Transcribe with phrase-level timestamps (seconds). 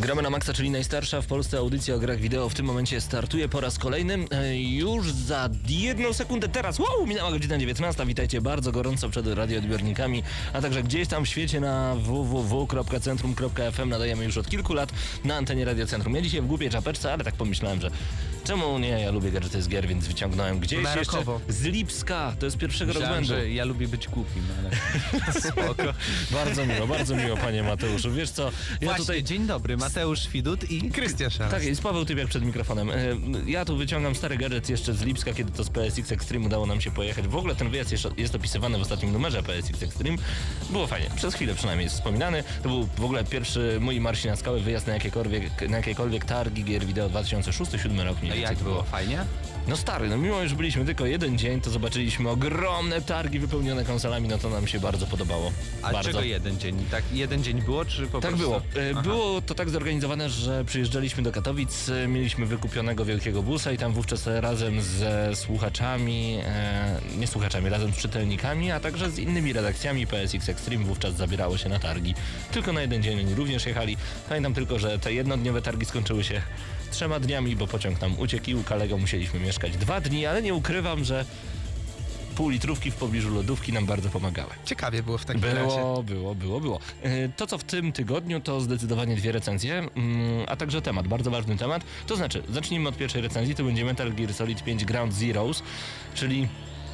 [0.00, 2.48] Gramy na Maxa, czyli najstarsza w Polsce audycja o grach wideo.
[2.48, 4.14] W tym momencie startuje po raz kolejny.
[4.30, 6.78] E, Już za jedną sekundę teraz.
[6.78, 8.06] Wow, minęła godzina 19.
[8.06, 14.36] Witajcie bardzo gorąco przed radioodbiornikami, a także gdzieś tam w świecie na www.centrum.fm nadajemy już
[14.38, 14.92] od kilku lat
[15.24, 16.14] na antenie Radio Centrum.
[16.14, 17.90] Ja dzisiaj w głupiej czapeczce, ale tak pomyślałem, że
[18.44, 18.88] czemu nie?
[18.88, 21.32] Ja lubię gadżety z gier, więc wyciągnąłem gdzieś Barokowo.
[21.32, 22.34] jeszcze z Lipska.
[22.38, 23.42] To jest pierwszego Myślałem, rozbędu.
[23.42, 24.70] że ja lubię być głupim, ale
[25.50, 25.94] spoko.
[26.30, 28.12] Bardzo miło, bardzo miło, panie Mateuszu.
[28.12, 28.50] Wiesz co, ja
[28.82, 29.22] Właśnie, tutaj...
[29.24, 31.50] dzień dobry, Mateusz Widut i Krystian Szas.
[31.50, 32.90] Tak, jest Paweł Typiak przed mikrofonem.
[32.90, 32.94] E,
[33.46, 36.80] Ja tu wyciągam stary gadżet jeszcze z Lipska, kiedy to z PSX Extreme udało nam
[36.80, 37.28] się pojechać.
[37.28, 40.18] W ogóle ten wyjazd jest, jest opisywany w ostatnim numerze PSX Extreme.
[40.70, 42.44] Było fajnie, przez chwilę przynajmniej jest wspominany.
[42.62, 46.64] To był w ogóle pierwszy mój Marsi na skałę wyjazd na jakiekolwiek, na jakiekolwiek targi
[46.64, 48.82] gier wideo 2006-2007 rok mniej A więcej jak było?
[48.82, 49.24] Fajnie?
[49.68, 54.28] No stary, no mimo że byliśmy tylko jeden dzień, to zobaczyliśmy ogromne targi wypełnione konsolami,
[54.28, 55.52] no to nam się bardzo podobało.
[55.82, 56.10] A bardzo.
[56.10, 56.84] czego jeden dzień?
[56.90, 58.46] Tak, jeden dzień było, czy po Tak prostu?
[58.48, 58.56] było.
[58.56, 59.02] E, Aha.
[59.02, 63.92] Było to tak zorganizowane, że przyjeżdżaliśmy do Katowic, e, mieliśmy wykupionego wielkiego busa i tam
[63.92, 70.06] wówczas razem ze słuchaczami, e, nie słuchaczami, razem z czytelnikami, a także z innymi redakcjami
[70.06, 72.14] PSX Extreme wówczas zabierało się na targi.
[72.52, 73.96] Tylko na jeden dzień oni również jechali.
[74.28, 76.42] Pamiętam tylko, że te jednodniowe targi skończyły się
[76.92, 80.54] trzema dniami, bo pociąg nam uciekł i u Kalego musieliśmy mieszkać dwa dni, ale nie
[80.54, 81.24] ukrywam, że
[82.34, 84.50] pół litrówki w pobliżu lodówki nam bardzo pomagały.
[84.64, 85.76] Ciekawie było w takim razie.
[85.76, 86.78] Było, było, było, było.
[87.36, 89.90] To, co w tym tygodniu, to zdecydowanie dwie recenzje, mm,
[90.48, 91.84] a także temat, bardzo ważny temat.
[92.06, 95.62] To znaczy, zacznijmy od pierwszej recenzji, to będzie Metal Gear Solid 5 Ground Zeroes,
[96.14, 96.48] czyli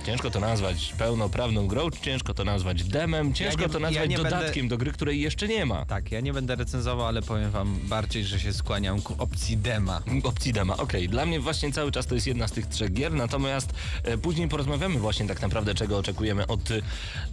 [0.09, 4.23] ciężko to nazwać pełnoprawną grą, ciężko to nazwać demem, ciężko nie- to ja nazwać będę-
[4.23, 5.85] dodatkiem do gry, której jeszcze nie ma.
[5.85, 10.03] Tak, ja nie będę recenzował, ale powiem wam bardziej, że się skłaniam ku opcji dema.
[10.25, 11.09] Opcji dema, okej.
[11.09, 13.73] Dla mnie właśnie cały czas to jest jedna z tych trzech gier, natomiast
[14.05, 16.83] e, później porozmawiamy właśnie tak naprawdę, czego oczekujemy od y,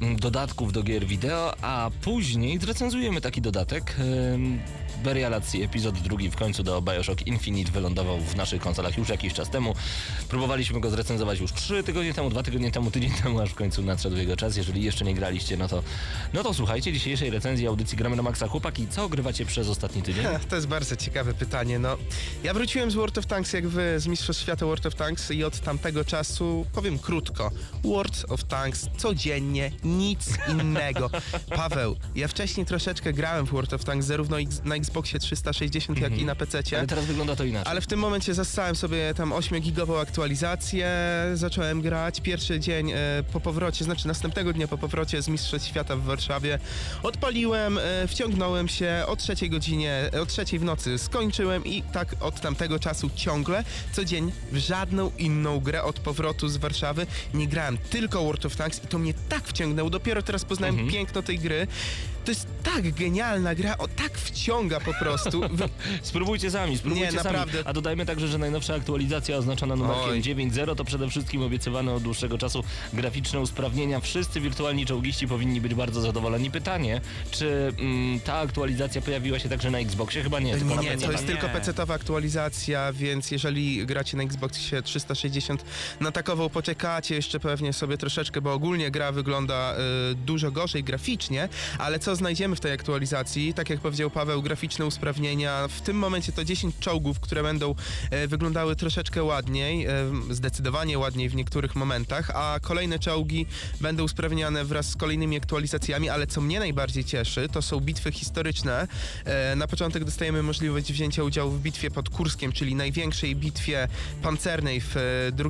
[0.01, 3.95] m, dodatków do gier wideo, a później zrecenzujemy taki dodatek.
[5.03, 9.49] Berialacji, epizod drugi w końcu do Bioshock Infinite wylądował w naszych konsolach już jakiś czas
[9.49, 9.75] temu.
[10.29, 13.83] Próbowaliśmy go zrecenzować już trzy tygodnie temu, dwa tygodnie temu, tydzień temu, aż w końcu
[13.83, 14.57] nadszedł jego czas.
[14.57, 15.83] Jeżeli jeszcze nie graliście, no to,
[16.33, 18.47] no to słuchajcie dzisiejszej recenzji audycji Gramy na Maxa.
[18.47, 20.23] Chłopaki, co ogrywacie przez ostatni tydzień?
[20.23, 21.79] Ha, To jest bardzo ciekawe pytanie.
[21.79, 21.97] No,
[22.43, 25.43] ja wróciłem z World of Tanks jak wy, z Mistrzostw Świata World of Tanks i
[25.43, 27.51] od tamtego czasu, powiem krótko,
[27.83, 30.19] World of Tanks codziennie, nic
[30.59, 31.09] innego.
[31.55, 36.25] Paweł, ja wcześniej troszeczkę grałem w World of Tanks zarówno na Xboxie 360, jak i
[36.25, 36.59] na PC.
[36.77, 37.71] Ale teraz wygląda to inaczej.
[37.71, 40.89] Ale w tym momencie zastałem sobie tam 8-gigową aktualizację,
[41.33, 42.21] zacząłem grać.
[42.21, 42.95] Pierwszy dzień e,
[43.33, 46.59] po powrocie, znaczy następnego dnia po powrocie z Mistrzostw Świata w Warszawie
[47.03, 52.15] odpaliłem, e, wciągnąłem się o trzeciej godzinie, e, o trzeciej w nocy skończyłem i tak
[52.19, 57.47] od tamtego czasu ciągle, co dzień w żadną inną grę od powrotu z Warszawy nie
[57.47, 59.89] grałem, tylko World of Tanks i to mnie tak wciągnęło.
[59.89, 60.93] Dopiero teraz poznałem Mhm.
[60.93, 61.67] piękno tej gry.
[62.25, 65.41] To jest tak genialna gra, o tak wciąga po prostu.
[66.01, 67.23] Spróbujcie sami, spróbujcie Nie, sami.
[67.23, 67.63] naprawdę.
[67.65, 70.21] A dodajmy także, że najnowsza aktualizacja oznaczona numerkiem Oj.
[70.21, 73.99] 9.0 to przede wszystkim obiecywane od dłuższego czasu graficzne usprawnienia.
[73.99, 76.51] Wszyscy wirtualni czołgiści powinni być bardzo zadowoleni.
[76.51, 80.23] Pytanie, czy mm, ta aktualizacja pojawiła się także na Xboxie?
[80.23, 81.05] Chyba nie, tylko Nie, na nie, PC.
[81.05, 85.65] to jest tylko PC-towa aktualizacja, więc jeżeli gracie na Xboxie 360,
[85.99, 89.75] na takową poczekacie jeszcze pewnie sobie troszeczkę, bo ogólnie gra wygląda
[90.11, 93.53] y, dużo gorzej graficznie, ale co znajdziemy w tej aktualizacji?
[93.53, 95.67] Tak jak powiedział Paweł, graficzne usprawnienia.
[95.67, 97.75] W tym momencie to 10 czołgów, które będą
[98.11, 99.91] e, wyglądały troszeczkę ładniej, e,
[100.29, 103.45] zdecydowanie ładniej w niektórych momentach, a kolejne czołgi
[103.81, 108.87] będą usprawniane wraz z kolejnymi aktualizacjami, ale co mnie najbardziej cieszy, to są bitwy historyczne.
[109.25, 113.87] E, Na początek dostajemy możliwość wzięcia udziału w bitwie pod Kurskiem, czyli największej bitwie
[114.21, 114.95] pancernej w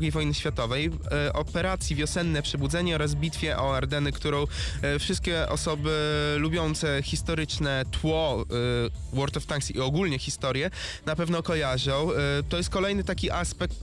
[0.02, 0.92] II wojny światowej,
[1.34, 4.48] operacji Wiosenne Przebudzenie oraz bitwie o Ardeny, którą
[5.00, 5.92] wszystkie osoby
[6.60, 8.46] lubiące historyczne tło
[9.14, 10.70] e, World of Tanks i ogólnie historię
[11.06, 12.12] na pewno kojarzą.
[12.12, 12.16] E,
[12.50, 13.76] To jest kolejny taki aspekt,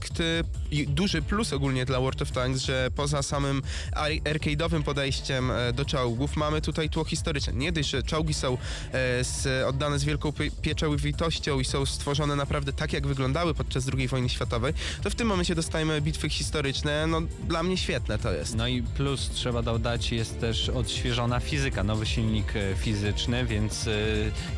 [0.71, 3.61] i duży plus ogólnie dla World of Tanks, że poza samym
[3.91, 7.53] ar- arcade'owym podejściem do czołgów, mamy tutaj tło historyczne.
[7.53, 8.57] Nie dość, że czołgi są
[9.21, 14.07] z, oddane z wielką pie- pieczołowitością i są stworzone naprawdę tak, jak wyglądały podczas II
[14.07, 14.73] wojny światowej,
[15.03, 17.07] to w tym momencie dostajemy bitwy historyczne.
[17.07, 18.55] No, dla mnie świetne to jest.
[18.55, 23.91] No i plus trzeba dodać, jest też odświeżona fizyka, nowy silnik fizyczny, więc e,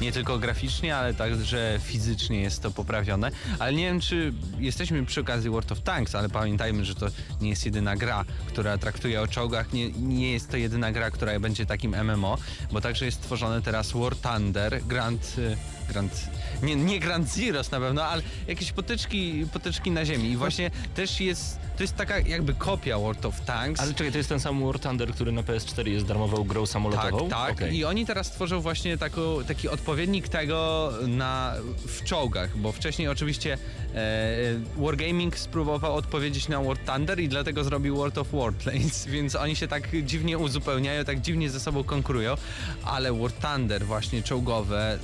[0.02, 3.32] nie tylko graficznie, ale także fizycznie jest to poprawione.
[3.60, 7.08] Ale nie wiem, czy jesteśmy przy okazji World of Tanks, ale pamiętajmy, że to
[7.42, 11.40] nie jest jedyna gra, która traktuje o czołgach, nie, nie jest to jedyna gra, która
[11.40, 12.38] będzie takim MMO,
[12.72, 15.36] bo także jest tworzony teraz War Thunder, Grand...
[15.52, 16.30] e, Grand
[16.64, 20.30] nie, nie Grand Zeroes na pewno, ale jakieś potyczki, potyczki na ziemi.
[20.30, 23.82] I właśnie też jest, to jest taka jakby kopia World of Tanks.
[23.82, 27.30] Ale czekaj, to jest ten sam War Thunder, który na PS4 jest darmową grą samolotową?
[27.30, 27.52] Tak, tak.
[27.52, 27.76] Okej.
[27.78, 31.54] I oni teraz tworzą właśnie taką, taki odpowiednik tego na,
[31.88, 33.58] w czołgach, bo wcześniej oczywiście
[33.96, 34.38] e,
[34.78, 39.68] Wargaming spróbował odpowiedzieć na War Thunder i dlatego zrobił World of Warplanes, więc oni się
[39.68, 42.38] tak dziwnie uzupełniają, tak dziwnie ze sobą konkurują,
[42.84, 45.00] ale War Thunder właśnie czołgowe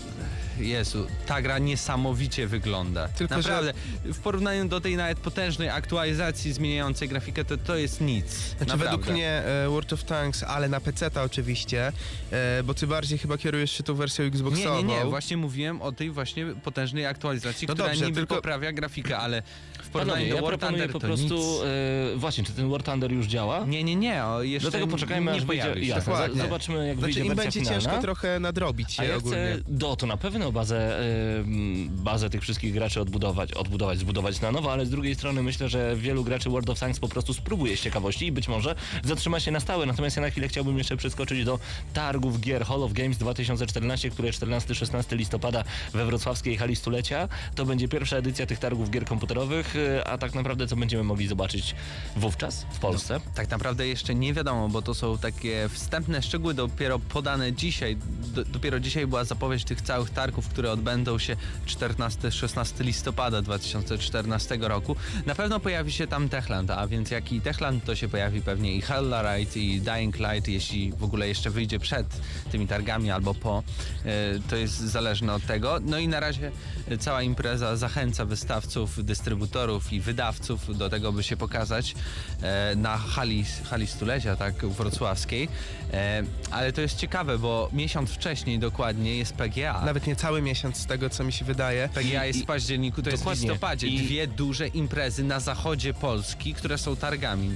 [0.61, 3.07] Jezu, ta gra niesamowicie wygląda.
[3.07, 3.73] Tylko, że- Naprawdę,
[4.05, 8.25] w porównaniu do tej nawet potężnej aktualizacji zmieniającej grafikę, to to jest nic.
[8.31, 8.97] Znaczy Naprawdę.
[8.97, 11.91] według mnie e, World of Tanks, ale na PC oczywiście,
[12.31, 14.77] e, bo ty bardziej chyba kierujesz się tą wersją Nie, Xboxową.
[14.77, 18.71] nie, nie, właśnie mówiłem o tej właśnie potężnej aktualizacji, No która dobrze, niby tylko- poprawia
[18.71, 19.43] grafikę, ale
[19.83, 21.35] w porównaniu Panowie, do ja War proponuję Thunder po to prostu...
[21.35, 21.61] nic.
[22.15, 23.65] E, właśnie, czy ten War Thunder już działa?
[23.65, 25.73] Nie, nie, nie, o, jeszcze Do tego poczekajmy, nie aż wyjdzie.
[25.79, 26.41] Jasne, Dokładnie.
[26.41, 27.81] jak Znaczy wyjdzie im będzie finalna.
[27.81, 29.37] ciężko trochę nadrobić A się ja ogólnie.
[29.37, 30.99] chcę do to na pewno bazę,
[31.89, 35.95] bazę tych wszystkich graczy odbudować, odbudować, zbudować na nowo, ale z drugiej strony myślę, że
[35.95, 39.51] wielu graczy World of Tanks po prostu spróbuje z ciekawości i być może zatrzyma się
[39.51, 39.85] na stałe.
[39.85, 41.59] Natomiast ja na chwilę chciałbym jeszcze przeskoczyć do
[41.93, 45.63] targów gier Hall of Games 2014, które 14-16 listopada
[45.93, 47.29] we wrocławskiej hali stulecia.
[47.55, 49.73] To będzie pierwsza edycja tych targów gier komputerowych,
[50.05, 51.75] a tak naprawdę co będziemy mogli zobaczyć
[52.15, 53.19] wówczas w Polsce.
[53.35, 57.97] Tak naprawdę jeszcze nie wiadomo, bo to są takie wstępne szczegóły dopiero podane dzisiaj.
[58.33, 61.35] Do, dopiero dzisiaj była zapowiedź tych całych targów, które odbędą się
[61.67, 64.95] 14-16 listopada 2014 roku.
[65.25, 68.75] Na pewno pojawi się tam Techland, a więc jak i Techland, to się pojawi pewnie
[68.75, 72.07] i Hellride i Dying Light, jeśli w ogóle jeszcze wyjdzie przed
[72.51, 73.63] tymi targami albo po.
[74.05, 75.79] E, To jest zależne od tego.
[75.85, 76.51] No i na razie
[76.99, 81.95] cała impreza zachęca wystawców, dystrybutorów i wydawców do tego, by się pokazać
[82.41, 85.49] e, na hali, hali stulecia, tak, wrocławskiej.
[85.93, 89.85] E, Ale to jest ciekawe, bo miesiąc wcześniej dokładnie jest PGA.
[89.85, 91.89] Nawet nie cały miesiąc z tego, co mi się wydaje.
[91.93, 93.87] PGA jest i- w październiku, to jest w listopadzie.
[93.87, 97.49] I- Dwie duże imprezy na zachodzie Polski, które są targami.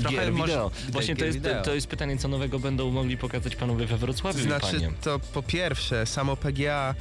[0.00, 0.70] Trochę gier może- wideo.
[0.82, 1.62] gier Właśnie to jest, wideo.
[1.62, 4.90] to jest pytanie, co nowego będą mogli pokazać panowie we Wrocławiu znaczy, panie.
[5.02, 6.94] to po pierwsze, samo PGA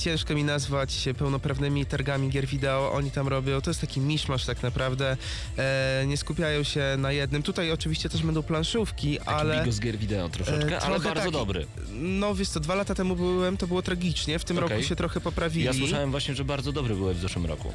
[0.00, 2.92] ciężko mi nazwać pełnoprawnymi targami gier wideo.
[2.92, 5.16] Oni tam robią, to jest taki miszmasz tak naprawdę.
[5.58, 7.42] E, nie skupiają się na jednym.
[7.42, 9.58] Tutaj oczywiście też będą planszówki, Taki ale...
[9.60, 11.32] bigos gier wideo troszeczkę, E, ale bardzo taki.
[11.32, 11.66] dobry.
[11.92, 14.38] No wiesz co, dwa lata temu byłem, to było tragicznie.
[14.38, 14.68] W tym Okej.
[14.68, 15.66] roku się trochę poprawili.
[15.66, 17.72] Ja słyszałem właśnie, że bardzo dobry były w zeszłym roku.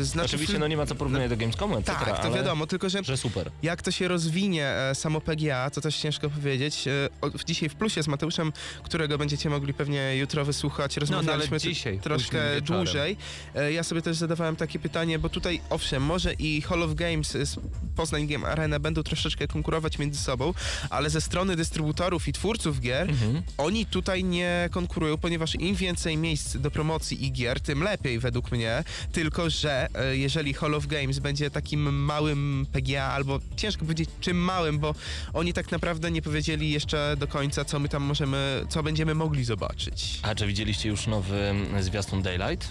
[0.00, 2.66] E, znaczy, Oczywiście no nie ma co porównać do Gamescomu, etc., Tak, to ale wiadomo,
[2.66, 3.50] tylko że że super.
[3.62, 6.88] Jak to się rozwinie e, samo PGA, to też ciężko powiedzieć.
[6.88, 11.68] E, o, dzisiaj w plusie z Mateuszem, którego będziecie mogli pewnie jutro wysłuchać, rozmawialiśmy tu-
[11.68, 13.16] dzisiaj, troszkę dłużej.
[13.54, 17.30] E, ja sobie też zadawałem takie pytanie, bo tutaj owszem, może i Hall of Games
[17.32, 17.56] z
[17.96, 20.54] Poznań Game Arena będą troszeczkę konkurować między sobą,
[20.90, 23.42] ale ze strony dystrybutorów i twórców gier Mhm.
[23.58, 28.52] oni tutaj nie konkurują, ponieważ im więcej miejsc do promocji i gier, tym lepiej według
[28.52, 28.84] mnie.
[29.12, 34.36] Tylko, że e, jeżeli Hall of Games będzie takim małym PGA, albo ciężko powiedzieć czym
[34.36, 34.94] małym, bo
[35.32, 39.44] oni tak naprawdę nie powiedzieli jeszcze do końca, co my tam możemy, co będziemy mogli
[39.44, 40.18] zobaczyć.
[40.22, 41.31] A czy widzieliście już nowy
[41.80, 42.70] zwiastun Daylight?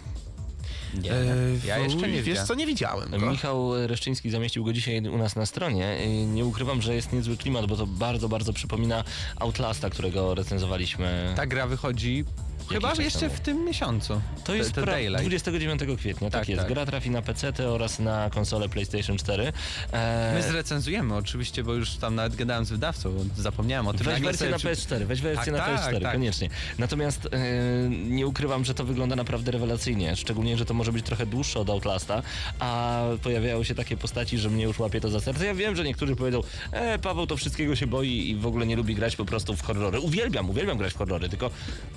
[1.03, 1.15] Nie, E,
[1.65, 2.47] ja jeszcze nie Wiesz widziałem.
[2.47, 3.17] co, nie widziałem go.
[3.31, 5.97] Michał Reszczyński zamieścił go dzisiaj u nas na stronie.
[6.05, 9.03] I Nie ukrywam, że jest niezły klimat, bo to bardzo, bardzo przypomina
[9.35, 11.33] Outlasta, którego recenzowaliśmy.
[11.35, 12.25] Ta gra wychodzi
[12.69, 13.33] chyba jeszcze temu.
[13.35, 14.21] w tym miesiącu.
[14.43, 15.21] To jest te pra- Daylight.
[15.21, 16.61] 29 kwietnia, tak, Tak, jest.
[16.61, 16.71] tak.
[16.73, 19.53] Gra trafi na PC oraz na konsolę PlayStation 4.
[19.91, 24.05] E, My zrecenzujemy oczywiście, bo już tam nawet gadałem z wydawcą, zapomniałem o tym.
[24.05, 26.11] Weź wersję na przy- PS4, weź wersję Tak, na tak, PS4, tak.
[26.13, 26.49] koniecznie.
[26.77, 27.39] Natomiast e,
[27.89, 31.69] nie ukrywam, że to wygląda naprawdę rewelacyjnie, szczególnie, że to może być trochę dłuższe od
[31.69, 32.21] Outlasta,
[32.59, 35.45] a pojawiają się takie postaci, że mnie już łapie to za serce.
[35.45, 36.41] Ja wiem, że niektórzy powiedzą,
[36.71, 39.61] e, Paweł to wszystkiego się boi i w ogóle nie lubi grać po prostu w
[39.61, 39.99] horrory.
[39.99, 41.49] Uwielbiam, uwielbiam grać w horrory, tylko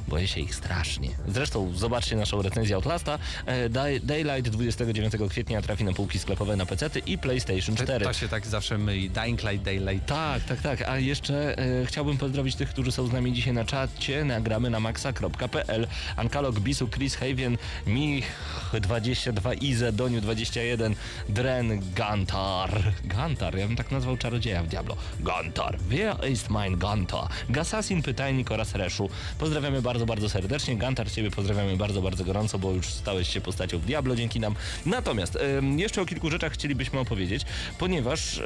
[0.09, 1.09] boję się ich ich strasznie.
[1.29, 3.19] Zresztą zobaczcie naszą recenzję Outlasta.
[3.47, 8.05] E, Day- Daylight 29 kwietnia trafi na półki sklepowe na PC i PlayStation 4.
[8.05, 9.11] To się tak zawsze myli.
[9.11, 10.07] Dying Light, Daylight.
[10.07, 10.83] Tak, tak, tak.
[10.89, 14.25] A jeszcze e, chciałbym pozdrowić tych, którzy są z nami dzisiaj na czacie.
[14.25, 15.87] Nagramy na maxa.pl.
[16.17, 17.57] Ankalog, Bisu, Chris Haven,
[17.87, 20.95] Mich22, Ize, Doniu 21,
[21.29, 22.93] Dren, Gantar.
[23.05, 24.97] Gantar, ja bym tak nazwał czarodzieja w Diablo.
[25.21, 27.29] Gantar, where is mein Gantar?
[27.49, 29.09] Gasasin, Pytajnik oraz Reszu.
[29.39, 30.44] Pozdrawiamy bardzo, bardzo serdecznie.
[30.77, 34.55] Gantar, ciebie pozdrawiamy bardzo, bardzo gorąco, bo już stałeś się postacią Diablo dzięki nam.
[34.87, 35.39] Natomiast
[35.77, 37.43] jeszcze o kilku rzeczach chcielibyśmy opowiedzieć,
[37.79, 38.41] ponieważ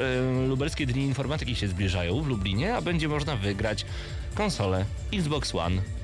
[0.49, 3.87] lubelskie dni informatyki się zbliżają w Lublinie, a będzie można wygrać
[4.35, 5.98] konsolę Xbox One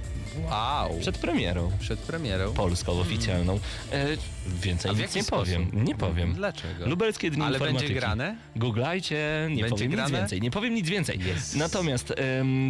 [0.50, 0.98] Wow.
[1.00, 2.52] przed premierą Przed premierą.
[2.52, 3.58] polską oficjalną.
[3.92, 4.06] E,
[4.62, 5.44] więcej A w nic nie sposób?
[5.46, 5.84] powiem.
[5.84, 6.32] Nie powiem.
[6.34, 6.86] Dlaczego?
[6.86, 7.82] Lubelskie dni Ale informatyki.
[7.84, 8.36] będzie grane?
[8.56, 10.08] Googlajcie, nie Będzie powiem grane?
[10.10, 10.40] nic więcej.
[10.40, 11.18] Nie powiem nic więcej.
[11.36, 11.54] Yes.
[11.54, 12.14] Natomiast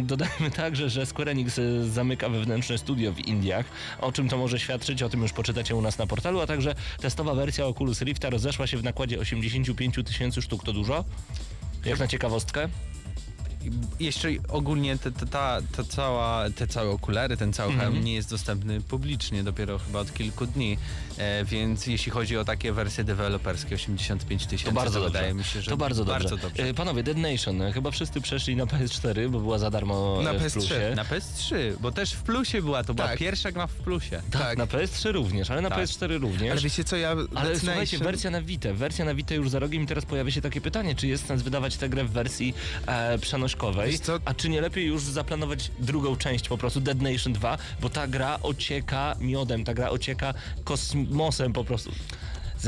[0.03, 3.65] dodajmy także, że Square Enix e, zamyka wewnętrzne studio w Indiach.
[4.01, 6.75] O czym to może świadczyć, o tym już poczytacie u nas na portalu, a także
[7.01, 10.63] testowa wersja Oculus Rifta rozeszła się w nakładzie 85 tysięcy sztuk.
[10.63, 11.05] To dużo?
[11.85, 12.69] Jak na ciekawostkę?
[13.99, 17.91] Jeszcze ogólnie te, te, ta, ta cała, te całe okulary, ten cały Mhm.
[17.93, 20.77] hełm nie jest dostępny publicznie dopiero chyba od kilku dni,
[21.17, 25.11] e, więc jeśli chodzi o takie wersje deweloperskie 85 tysięcy, To bardzo dobrze.
[25.19, 26.19] wydaje mi się, że to bardzo dobrze.
[26.29, 26.63] Bardzo dobrze.
[26.63, 30.31] E, Panowie, Dead Nation, e, chyba wszyscy przeszli na PS4, bo była za darmo Na
[30.31, 30.51] e, w PS3.
[30.53, 30.93] plusie.
[30.95, 33.17] Na PS3, bo też w plusie była, to była Tak.
[33.19, 34.21] pierwsza gra w plusie.
[34.31, 34.57] Tak, Tak.
[34.57, 35.79] na PS3 również, ale na Tak.
[35.79, 36.51] PS4 również.
[36.51, 37.09] Ale wiecie co, ja...
[37.11, 38.73] Ale Dead słuchajcie, Nation- wersja na Vita.
[38.73, 41.41] Wersja na Vita już za rogiem i teraz pojawia się takie pytanie, czy jest sens
[41.41, 42.53] wydawać tę grę w wersji
[42.87, 43.17] e,
[43.99, 44.19] Co?
[44.25, 48.07] a czy nie lepiej już zaplanować drugą część po prostu Dead Nation 2, bo ta
[48.07, 50.33] gra ocieka miodem, ta gra ocieka
[50.63, 51.91] kosmosem po prostu.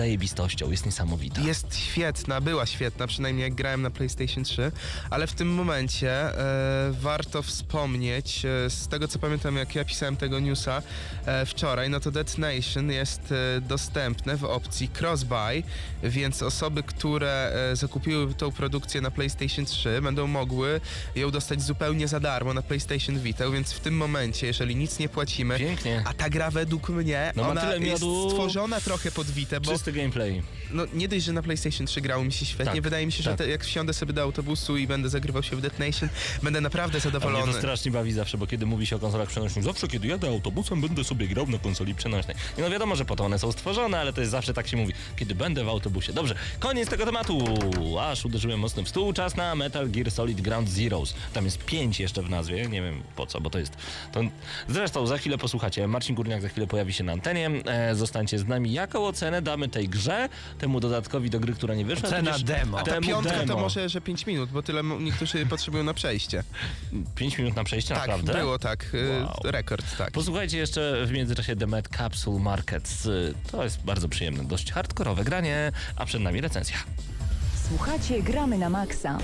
[0.02, 1.42] Zajebistością, jest niesamowita.
[1.42, 4.72] Jest świetna, była świetna, przynajmniej jak grałem na PlayStation 3,
[5.10, 10.18] ale w tym momencie e, warto wspomnieć, e, z tego co pamiętam jak ja pisałem
[10.18, 10.82] tego newsa
[11.26, 15.64] e, wczoraj, no to Dead Nation jest e, dostępne w opcji cross-buy,
[16.04, 20.82] więc osoby, które e, zakupiły tą produkcję na PlayStation 3 będą mogły
[21.16, 25.10] ją dostać zupełnie za darmo na PlayStation Vita, więc w tym momencie, jeżeli nic nie
[25.10, 26.04] płacimy, Pięknie.
[26.06, 28.30] a ta gra według mnie, No ona jest miodu.
[28.30, 30.42] stworzona trochę pod Vita, bo Czysty gameplay.
[30.72, 33.24] No nie dość, że na PlayStation 3 grało mi się świetnie, Tak, wydaje mi się,
[33.24, 33.38] że tak.
[33.38, 36.10] te, jak wsiądę sobie do autobusu i będę zagrywał się w Dead Nation,
[36.44, 37.54] będę naprawdę A mnie zadowolony.
[37.54, 40.82] to strasznie bawi zawsze, bo kiedy mówi się o konsolach przenośnych, zawsze kiedy jadę autobusem,
[40.82, 42.36] będę sobie grał na konsoli przenośnej.
[42.58, 44.78] I no wiadomo, że po to one są stworzone, ale to jest zawsze tak się
[44.78, 46.14] mówi, kiedy będę w autobusie.
[46.14, 47.46] Dobrze, koniec tego tematu.
[48.02, 49.14] Aż uderzyłem mocno w stół.
[49.14, 51.14] Czas na Metal Gear Solid Ground Zeroes.
[51.34, 53.74] Tam jest pięć jeszcze w nazwie, nie wiem po co, bo to jest...
[54.12, 54.22] To...
[54.70, 55.88] Zresztą za chwilę posłuchacie.
[55.88, 57.52] Marcin Górniak za chwilę pojawi się na antenie.
[57.66, 58.74] E, zostańcie z nami.
[58.74, 62.10] Jaką ocenę damy tej grze, temu dodatkowi do gry, która nie wyszła?
[62.12, 62.80] Tudzież demo.
[62.80, 63.54] A ta temu piątka demo.
[63.56, 66.44] to może, że 5 minut, bo tyle niektórzy potrzebują na przejście.
[67.16, 68.34] Pięć minut na przejście, Tak, naprawdę?
[68.34, 68.86] było tak.
[68.94, 69.52] y, Wow.
[69.52, 70.12] Rekord, tak.
[70.12, 73.06] Posłuchajcie jeszcze w międzyczasie The Mad Capsule Markets.
[73.06, 76.78] Y, To jest bardzo przyjemne, dość hardkorowe granie, a przed nami recenzja.
[77.70, 79.18] Słuchacie, gramy na maksa.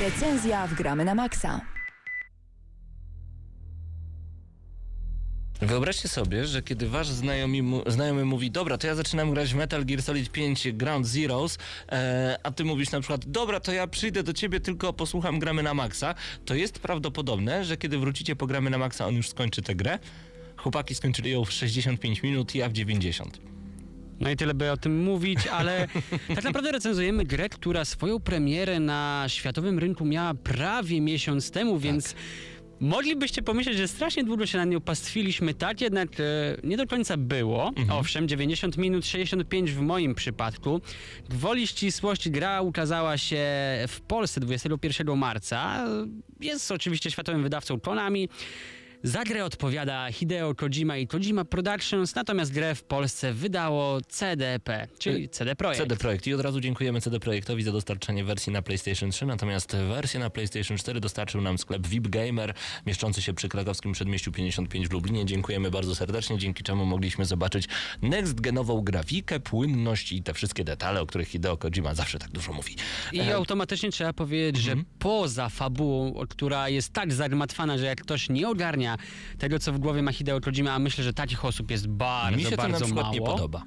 [0.00, 1.60] Recenzja w gramy na maksa.
[5.60, 9.84] Wyobraźcie sobie, że kiedy wasz znajomy, znajomy mówi, dobra, to ja zaczynam grać w Metal
[9.84, 11.58] Gear Solid 5 Ground Zeroes,
[11.92, 15.62] e, a ty mówisz na przykład, dobra, to ja przyjdę do ciebie, tylko posłucham gramy
[15.62, 19.62] na maksa, to jest prawdopodobne, że kiedy wrócicie po gramy na maksa, on już skończy
[19.62, 19.98] tę grę.
[20.56, 23.55] Chłopaki skończyli ją w 65 minut, ja w 90.
[24.20, 25.88] No i tyle by o tym mówić, ale
[26.34, 32.14] tak naprawdę recenzujemy grę, która swoją premierę na światowym rynku miała prawie miesiąc temu, więc
[32.80, 36.22] moglibyście pomyśleć, że strasznie długo się na nią pastwiliśmy, tak jednak e,
[36.64, 37.72] nie do końca było.
[37.90, 40.80] Owszem, 90 minut, 65 w moim przypadku.
[41.28, 43.46] Gwoli ścisłości gra ukazała się
[43.88, 45.86] w Polsce 21 marca.
[46.40, 48.28] Jest oczywiście światowym wydawcą Konami.
[49.02, 55.28] Za grę odpowiada Hideo Kojima i Kojima Productions, natomiast grę w Polsce wydało CDP, czyli
[55.28, 55.82] CD Projekt.
[55.82, 59.76] CD Projekt i od razu dziękujemy CD Projektowi za dostarczenie wersji na PlayStation 3, natomiast
[59.76, 62.54] wersję na PlayStation 4 dostarczył nam sklep VIP Gamer,
[62.86, 65.26] mieszczący się przy krakowskim przedmieściu 55 w Lublinie.
[65.26, 67.68] Dziękujemy bardzo serdecznie, dzięki czemu mogliśmy zobaczyć
[68.02, 72.76] next-genową grafikę, płynność i te wszystkie detale, o których Hideo Kojima zawsze tak dużo mówi.
[73.12, 78.48] I automatycznie trzeba powiedzieć, że poza fabułą, która jest tak zagmatwana, że jak ktoś nie
[78.48, 78.85] ogarnia
[79.38, 82.44] tego, co w głowie ma Hideo Kojima, a myślę, że takich osób jest bardzo, Mi
[82.44, 83.62] się to bardzo na przykład mało, nie podoba.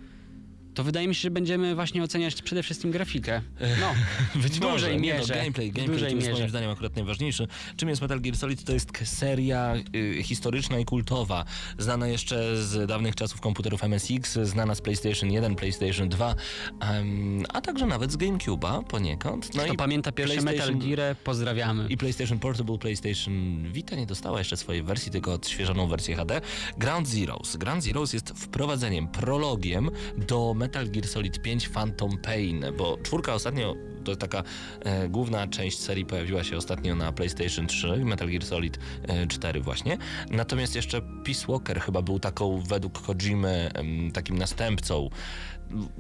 [0.80, 3.42] To wydaje mi się, że będziemy właśnie oceniać przede wszystkim grafikę.
[3.80, 3.94] No,
[4.42, 4.96] Być w dużej może.
[4.96, 5.34] Nie mierze.
[5.36, 6.40] No, gameplay, gameplay dużej jest mierze.
[6.40, 7.48] moim zdaniem akurat najważniejszy.
[7.76, 8.64] Czym jest Metal Gear Solid?
[8.64, 11.46] To jest seria y, historyczna i kultowa,
[11.78, 16.36] znana jeszcze z dawnych czasów komputerów MSX, znana z PlayStation 1, PlayStation 2,
[16.80, 19.56] em, a także nawet z GameCube'a poniekąd.
[19.56, 21.88] No Kto pamięta pierwsze Metal Gear, pozdrawiamy.
[21.90, 26.42] i PlayStation Portable, PlayStation Vita nie dostała jeszcze swojej wersji, tylko odświeżoną wersję HD.
[26.78, 27.58] Ground Zeroes.
[27.58, 33.76] Ground Zeroes jest wprowadzeniem, prologiem do Metal Gear Solid 5 Phantom Pain, bo czwórka ostatnio,
[34.04, 34.44] to taka
[34.82, 39.62] e, główna część serii pojawiła się ostatnio na PlayStation 3, Metal Gear Solid e, 4
[39.62, 39.98] właśnie.
[40.32, 45.10] Natomiast jeszcze Peace Walker chyba był taką według Kojimy em, takim następcą.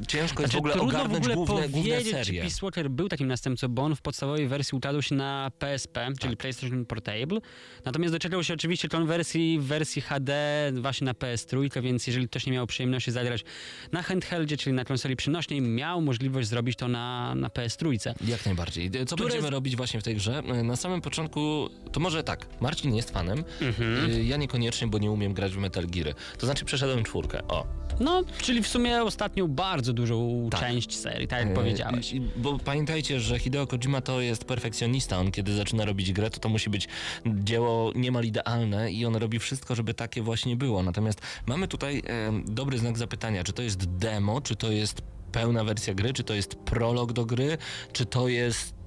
[0.08, 2.24] Ciężko jest w ogóle Znaczy, trudno ogarnąć w ogóle główne, główne serie.
[2.42, 5.94] czy Peace Walker był takim następcą, bo on w podstawowej wersji ukazał się na PSP,
[6.06, 6.20] Tak.
[6.20, 7.40] czyli PlayStation Portable.
[7.86, 10.34] Natomiast doczekał się oczywiście konwersji w wersji HD
[10.82, 13.44] właśnie na PS3, więc jeżeli ktoś nie miał przyjemności zagrać
[13.92, 18.14] na handheldzie, czyli na konsoli przenośnej, miał możliwość zrobić to na, na PS3.
[18.28, 18.92] Jak najbardziej.
[18.92, 20.42] Co Które- będziemy robić właśnie w tej grze?
[20.64, 24.12] Na samym początku, to może tak, Marcin jest fanem, Mhm.
[24.12, 26.14] y, ja niekoniecznie, bo nie umiem grać w Metal Geary.
[26.38, 27.66] To znaczy przeszedłem czwórkę, o.
[28.00, 30.60] No, czyli w sumie ostatnią bardzo dużą Tak.
[30.60, 32.14] część serii, tak jak Y, powiedziałeś.
[32.36, 35.20] Bo pamiętajcie, że Hideo Kojima to jest perfekcjonista.
[35.20, 36.88] On kiedy zaczyna robić grę, to to musi być
[37.26, 40.84] dzieło niemal idealne i on robi wszystko, żeby takie właśnie było.
[40.84, 45.02] Natomiast mamy tutaj em, dobry znak zapytania, czy to jest demo, czy to jest
[45.32, 47.58] pełna wersja gry, czy to jest prolog do gry,
[47.94, 48.80] czy to jest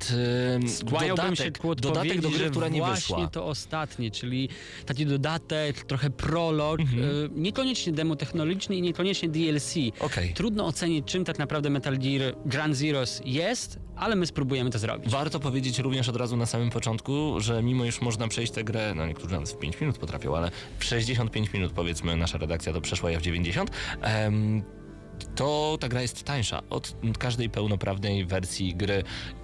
[0.67, 3.27] Skłaniałbym dodatek, dodatek do gry, która nie właśnie wyszła.
[3.29, 4.49] to ostatnie, czyli
[4.87, 7.03] taki dodatek, trochę prolog, Mhm.
[7.05, 9.75] y, niekoniecznie demo technologiczny i niekoniecznie DLC.
[10.01, 10.35] Okej.
[10.35, 15.11] Trudno ocenić, czym tak naprawdę Metal Gear Grand Zeroes jest, ale my spróbujemy to zrobić.
[15.13, 18.93] Warto powiedzieć również od razu na samym początku, że mimo już można przejść tę grę,
[18.97, 22.81] no niektórzy nawet w 5 minut potrafią, ale w 65 minut powiedzmy nasza redakcja to
[22.81, 24.63] przeszła ja w 90, em,
[25.35, 29.03] to ta gra jest tańsza od każdej pełnoprawnej wersji gry.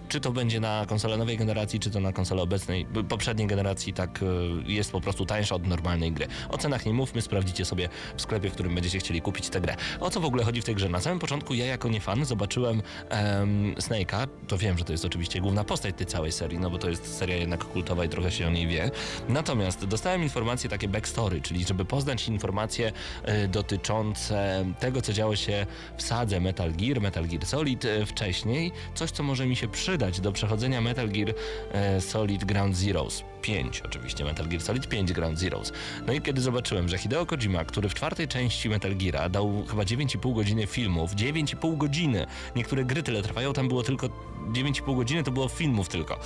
[0.08, 4.22] Czy to będzie na konsolę nowej generacji, czy to na konsolę obecnej, poprzedniej generacji, tak
[4.22, 6.26] y, jest po prostu tańsza od normalnej gry.
[6.48, 9.76] O cenach nie mówmy, sprawdzicie sobie w sklepie, w którym będziecie chcieli kupić tę grę.
[10.00, 10.88] O co w ogóle chodzi w tej grze?
[10.88, 15.04] Na samym początku ja jako nie fan zobaczyłem em, Snake'a, to wiem, że to jest
[15.04, 18.30] oczywiście główna postać tej całej serii, no bo to jest seria jednak kultowa i trochę
[18.30, 18.90] się o niej wie.
[19.28, 22.92] Natomiast dostałem informacje takie backstory, czyli żeby poznać informacje
[23.22, 25.66] e, dotyczące tego, co działo się
[25.96, 29.97] w sadze Metal Gear, Metal Gear Solid e, wcześniej, coś, co może mi się przydać
[29.98, 31.34] do przechodzenia Metal Gear
[31.72, 33.24] e, Solid Ground Zeroes.
[33.42, 35.72] 5 oczywiście, Metal Gear Solid 5 Ground Zeroes.
[36.06, 39.82] No i kiedy zobaczyłem, że Hideo Kojima, który w czwartej części Metal Geara dał chyba
[39.82, 44.08] 9,5 godziny filmów, 9,5 godziny, niektóre gry tyle trwają, tam było tylko
[44.52, 46.18] 9,5 godziny, to było filmów tylko.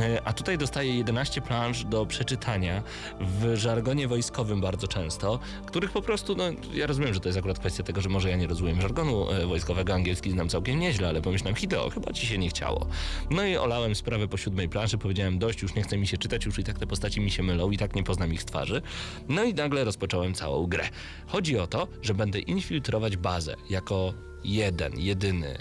[0.00, 2.82] E, A tutaj dostaję 11 planż do przeczytania
[3.20, 7.58] w żargonie wojskowym bardzo często, których po prostu, no ja rozumiem, że to jest akurat
[7.58, 11.22] kwestia tego, że może ja nie rozumiem żargonu e, wojskowego, angielski znam całkiem nieźle, ale
[11.22, 12.86] pomyślałem, Hideo, chyba ci się nie chciało.
[13.30, 16.46] No i olałem sprawę po siódmej planszy, powiedziałem dość, już nie chce mi się czytać,
[16.46, 18.82] już i tak te postaci mi się mylą i tak nie poznam ich z twarzy.
[19.28, 20.88] No i nagle rozpocząłem całą grę.
[21.26, 25.58] Chodzi o to, że będę infiltrować bazę jako jeden, jedyny,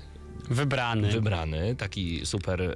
[0.50, 1.12] Wybrany.
[1.12, 2.76] wybrany, taki super...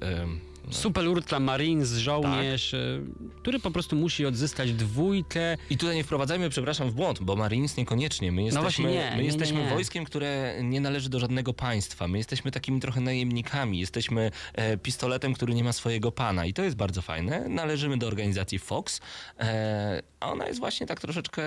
[0.70, 2.80] Super Ultra Marines, żołnierz, Tak.
[2.80, 3.02] y,
[3.42, 5.58] który po prostu musi odzyskać dwójkę.
[5.70, 8.32] I tutaj nie wprowadzajmy, przepraszam, w błąd, bo Marines niekoniecznie.
[8.32, 9.70] My jesteśmy, właśnie nie, my nie, jesteśmy nie.
[9.70, 12.08] wojskiem, które nie należy do żadnego państwa.
[12.08, 13.80] My jesteśmy takimi trochę najemnikami.
[13.80, 16.46] Jesteśmy e, pistoletem, który nie ma swojego pana.
[16.46, 17.50] I to jest bardzo fajne.
[17.50, 19.02] Należymy do organizacji Fox.
[19.40, 21.42] E, a ona jest właśnie tak troszeczkę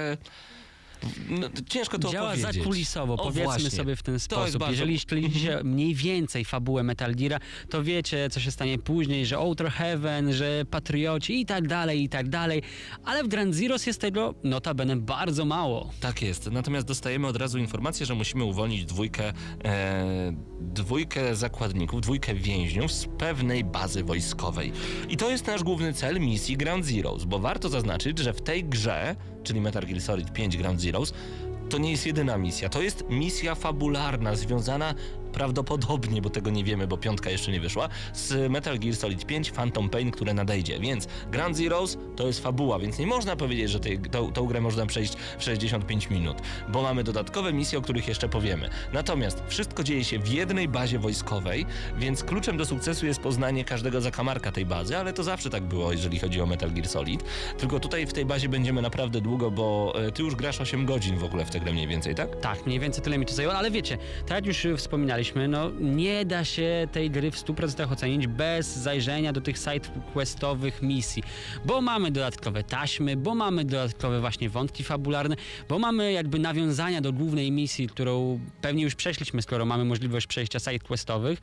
[1.28, 2.54] No, ciężko to działa opowiedzieć.
[2.56, 3.70] zakulisowo, O, powiedzmy właśnie.
[3.70, 4.60] sobie w ten sposób.
[4.60, 7.38] bardzo- Jeżeli śledzicie mniej więcej fabułę Metal Geara,
[7.70, 12.08] to wiecie, co się stanie później, że Outer Heaven, że Patrioci i tak dalej, i
[12.08, 12.62] tak dalej.
[13.04, 15.90] Ale w Grand Zeroes jest tego notabene bardzo mało.
[16.00, 16.50] Tak jest.
[16.50, 19.32] Natomiast dostajemy od razu informację, że musimy uwolnić dwójkę,
[19.64, 24.72] e, dwójkę zakładników, dwójkę więźniów z pewnej bazy wojskowej.
[25.08, 28.64] I to jest nasz główny cel misji Ground Zeroes, bo warto zaznaczyć, że w tej
[28.64, 31.12] grze, czyli Metal Gear Solid 5 Ground Zeroes,
[31.70, 32.68] to nie jest jedyna misja.
[32.68, 34.94] To jest misja fabularna związana
[35.34, 39.50] prawdopodobnie, bo tego nie wiemy, bo piątka jeszcze nie wyszła, z Metal Gear Solid 5
[39.50, 40.80] Phantom Pain, które nadejdzie.
[40.80, 44.60] Więc Ground Zeroes to jest fabuła, więc nie można powiedzieć, że tej, tą, tą grę
[44.60, 48.70] można przejść w 65 minut, bo mamy dodatkowe misje, o których jeszcze powiemy.
[48.92, 51.66] Natomiast wszystko dzieje się w jednej bazie wojskowej,
[51.98, 55.92] więc kluczem do sukcesu jest poznanie każdego zakamarka tej bazy, ale to zawsze tak było,
[55.92, 57.24] jeżeli chodzi o Metal Gear Solid.
[57.58, 61.18] Tylko tutaj w tej bazie będziemy naprawdę długo, bo e, ty już grasz 8 godzin
[61.18, 62.40] w ogóle w tę grę mniej więcej, tak?
[62.40, 64.76] Tak, mniej więcej tyle mi to zajęło, ale wiecie, tak jak już y,
[65.24, 70.82] wspominaliśmy, no nie da się tej gry w 100% ocenić bez zajrzenia do tych sidequestowych
[70.82, 71.22] misji,
[71.64, 75.36] bo mamy dodatkowe taśmy, bo mamy dodatkowe właśnie wątki fabularne,
[75.68, 80.58] bo mamy jakby nawiązania do głównej misji, którą pewnie już przeszliśmy, skoro mamy możliwość przejścia
[80.58, 81.38] sidequestowych.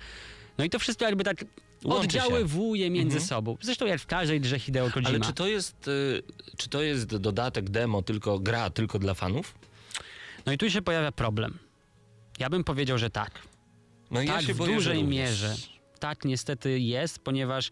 [0.58, 1.46] No i to wszystko jakby tak
[1.84, 2.24] Łączy się.
[2.24, 3.58] oddziaływuje między sobą.
[3.62, 5.10] Zresztą jak w każdej grze Hideo Kojima.
[5.10, 6.24] Ale czy to jest, y,
[6.58, 9.56] czy to jest dodatek demo, tylko gra tylko dla fanów?
[10.46, 11.58] No i tu się pojawia problem.
[12.39, 13.50] Ja bym powiedział, że tak.
[14.12, 15.56] No tak, się w dużej mierze.
[16.00, 17.71] Tak, niestety jest, ponieważ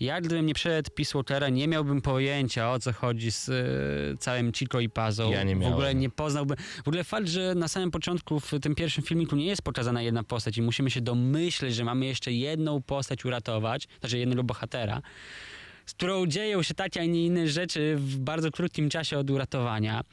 [0.00, 4.52] ja gdybym nie przeszedł Peace Walkera, nie miałbym pojęcia o co chodzi z y, całym
[4.52, 5.30] Chico i Pazą.
[5.30, 5.98] Ja nie W ogóle miałem.
[6.00, 6.56] nie poznałbym.
[6.84, 10.24] W ogóle fakt, że na samym początku w tym pierwszym filmiku nie jest pokazana jedna
[10.24, 15.02] postać i musimy się domyśleć, że mamy jeszcze jedną postać uratować, znaczy jednego bohatera,
[15.86, 20.04] z którą dzieją się takie, a nie inne rzeczy w bardzo krótkim czasie od uratowania.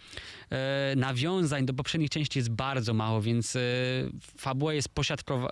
[0.49, 3.59] E, nawiązań do poprzednich części jest bardzo mało, więc e,
[4.37, 4.89] fabuła jest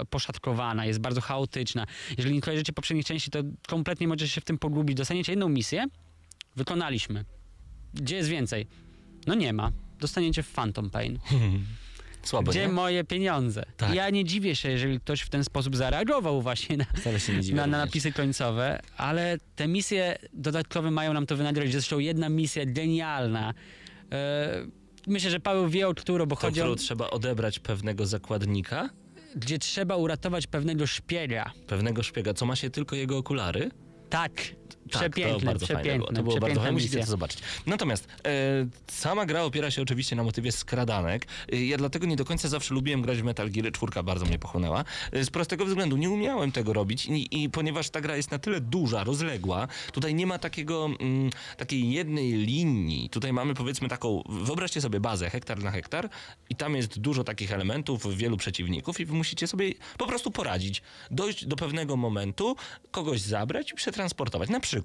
[0.10, 1.86] poszatkowana, jest bardzo chaotyczna.
[2.18, 4.98] Jeżeli nie kojarzycie poprzednich części, to kompletnie możecie się w tym pogubić.
[4.98, 5.86] Dostaniecie jedną misję,
[6.56, 7.26] wykonaliśmy.
[7.94, 8.68] Gdzie jest więcej?
[9.28, 9.72] No nie ma.
[10.00, 11.20] Dostaniecie w Phantom Pain.
[12.26, 12.68] Słabo, Gdzie nie?
[12.68, 13.64] moje pieniądze?
[13.78, 13.94] Tak.
[13.96, 16.86] Ja nie dziwię się, jeżeli ktoś w ten sposób zareagował właśnie na,
[17.54, 21.72] na, na napisy końcowe, ale te misje dodatkowe mają nam to wynagrodzić.
[21.74, 23.54] Zresztą jedna misja genialna.
[24.12, 24.66] E,
[25.08, 26.76] myślę, że Paweł wie o którą, bo To, chodzi o...
[26.76, 28.90] trzeba odebrać pewnego zakładnika,
[29.36, 31.52] Gdzie trzeba uratować pewnego szpiega.
[31.68, 33.72] pewnego szpiega, co ma się tylko jego okulary.
[34.10, 34.32] Tak,
[34.92, 36.14] Tak, przepiękne, to bardzo fajne było.
[36.14, 37.40] To było bardzo fajne, musicie to zobaczyć.
[37.66, 38.32] Natomiast e,
[38.88, 41.28] sama gra opiera się oczywiście na motywie skradanek.
[41.52, 43.72] E, ja dlatego nie do końca zawsze lubiłem grać w Metal Gear.
[43.72, 44.84] Czwórka bardzo mnie pochłonęła.
[45.12, 48.40] E, z prostego względu nie umiałem tego robić i, i ponieważ ta gra jest na
[48.40, 53.10] tyle duża, rozległa, tutaj nie ma takiego, mm, takiej jednej linii.
[53.10, 56.10] Tutaj mamy powiedzmy taką, wyobraźcie sobie bazę hektar na hektar
[56.50, 60.82] i tam jest dużo takich elementów, wielu przeciwników i wy musicie sobie po prostu poradzić.
[61.12, 62.56] Dojść do pewnego momentu,
[62.92, 64.50] kogoś zabrać i przetransportować.
[64.50, 64.76] Na przykład,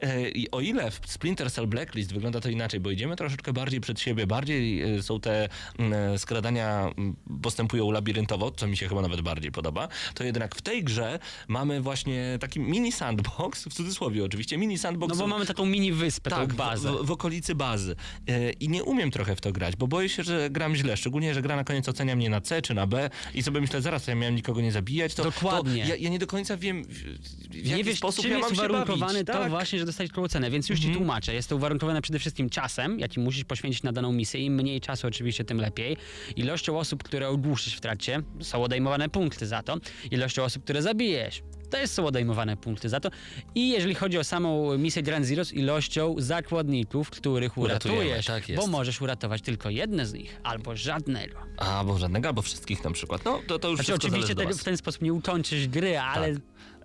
[0.00, 3.80] e, i o ile w Splinter Cell Blacklist wygląda to inaczej, bo idziemy troszeczkę bardziej
[3.80, 5.48] przed siebie, bardziej e, są te
[5.78, 10.62] mm, skradania mm, postępują labiryntowo, co mi się chyba nawet bardziej podoba, to jednak w
[10.62, 15.12] tej grze mamy właśnie taki mini sandbox, w cudzysłowie oczywiście, mini sandbox.
[15.12, 16.92] No bo mamy taką mini wyspę, Tak, bazę.
[16.92, 17.96] W, w, okolicy bazy.
[18.28, 20.96] E, I nie umiem trochę w to grać, bo boję się, że gram źle.
[20.96, 23.82] Szczególnie, że gra na koniec ocenia mnie na C czy na B i sobie myślę,
[23.82, 25.14] zaraz ja miałem nikogo nie zabijać.
[25.14, 25.82] To, Dokładnie.
[25.82, 28.54] To ja, ja nie do końca wiem, w, w jaki nie wiesz, sposób ja mam
[28.54, 29.17] się bawić.
[29.20, 29.34] To tak.
[29.36, 29.50] Mhm.
[29.50, 31.34] właśnie, że dostać tą cenę, więc już ci tłumaczę.
[31.34, 34.40] Jest to uwarunkowane przede wszystkim czasem, jaki musisz poświęcić na daną misję.
[34.40, 35.96] Im mniej czasu oczywiście, tym lepiej.
[36.36, 39.76] Ilością osób, które ogłuszysz w trakcie, są odejmowane punkty za to.
[40.10, 41.42] Ilością osób, które zabijesz.
[41.70, 43.08] Też są odejmowane punkty za to.
[43.54, 48.26] I jeżeli chodzi o samą misję Grand Zeroes, ilością zakładników, których Uratujemy, uratujesz.
[48.26, 48.62] tak jest.
[48.62, 51.38] bo możesz uratować tylko jedne z nich, albo żadnego.
[51.56, 53.24] Albo żadnego, albo wszystkich na przykład.
[53.24, 54.60] No to, to już Znaczy oczywiście was.
[54.60, 56.34] w ten sposób nie ukończysz gry, ale E,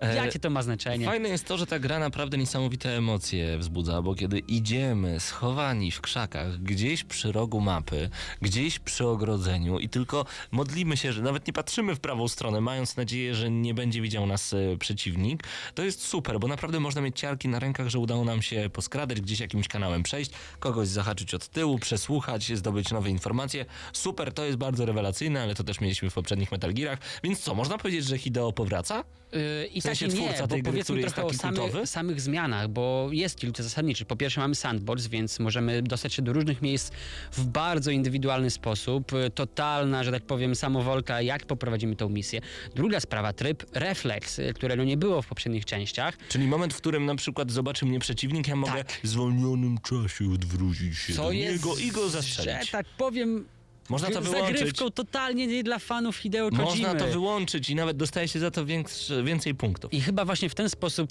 [0.00, 1.06] jakie to ma znaczenie?
[1.06, 6.00] Fajne jest to, że ta gra naprawdę niesamowite emocje wzbudza, bo kiedy idziemy schowani w
[6.00, 8.10] krzakach, gdzieś przy rogu mapy,
[8.42, 12.96] gdzieś przy ogrodzeniu i tylko modlimy się, że nawet nie patrzymy w prawą stronę, mając
[12.96, 15.42] nadzieję, że nie będzie widział nas e, przeciwnik,
[15.74, 19.20] to jest super, bo naprawdę można mieć ciarki na rękach, że udało nam się poskradać,
[19.20, 20.30] gdzieś jakimś kanałem przejść,
[20.60, 23.66] kogoś zahaczyć od tyłu, przesłuchać, zdobyć nowe informacje.
[23.92, 27.54] Super, to jest bardzo rewelacyjne, ale to też mieliśmy w poprzednich Metal Gearach, więc co,
[27.54, 29.04] można powiedzieć, że Hideo powraca?
[29.32, 31.40] Yy, sensie tak i nie, twórca bo tej gry, powiedzmy który jest trochę o taki
[31.42, 31.86] samych, kultowy?
[31.86, 34.06] samych zmianach, bo jest kilka zasadniczych.
[34.06, 36.90] Po pierwsze mamy sandbox, więc możemy dostać się do różnych miejsc
[37.32, 39.12] w bardzo indywidualny sposób.
[39.34, 42.40] Totalna, że tak powiem, samowolka, jak poprowadzimy tą misję.
[42.74, 46.16] Druga sprawa, tryb refleks, którego nie było w poprzednich częściach.
[46.28, 49.00] Czyli moment, w którym na przykład zobaczy mnie przeciwnik, ja mogę Tak.
[49.04, 52.70] w zwolnionym czasie odwrócić się Co do jest, niego i go że zastrzelić.
[52.70, 53.44] tak powiem,
[53.88, 54.58] Można to wyłączyć.
[54.58, 56.64] zagrywką totalnie nie dla fanów Hideo Kojimy.
[56.64, 59.92] Można to wyłączyć i nawet dostaje się za to większe, więcej punktów.
[59.92, 61.10] I chyba właśnie w ten sposób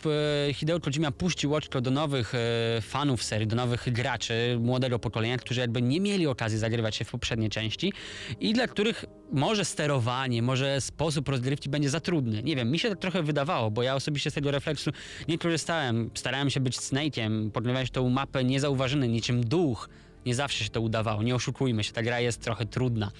[0.49, 5.37] e, Hideo Kojima puścił oczko do nowych e, fanów serii, do nowych graczy młodego pokolenia,
[5.37, 7.93] którzy jakby nie mieli okazji zagrywać się w poprzednie części
[8.39, 12.43] i dla których może sterowanie, może sposób rozgrywki będzie za trudny.
[12.43, 14.91] Nie wiem, mi się tak trochę wydawało, bo ja osobiście z tego refleksu
[15.27, 16.09] nie korzystałem.
[16.13, 19.89] Starałem się być Snake'iem, pokonywać tą mapę niezauważony, niczym duch.
[20.25, 23.11] Nie zawsze się to udawało, nie oszukujmy się, ta gra jest trochę trudna.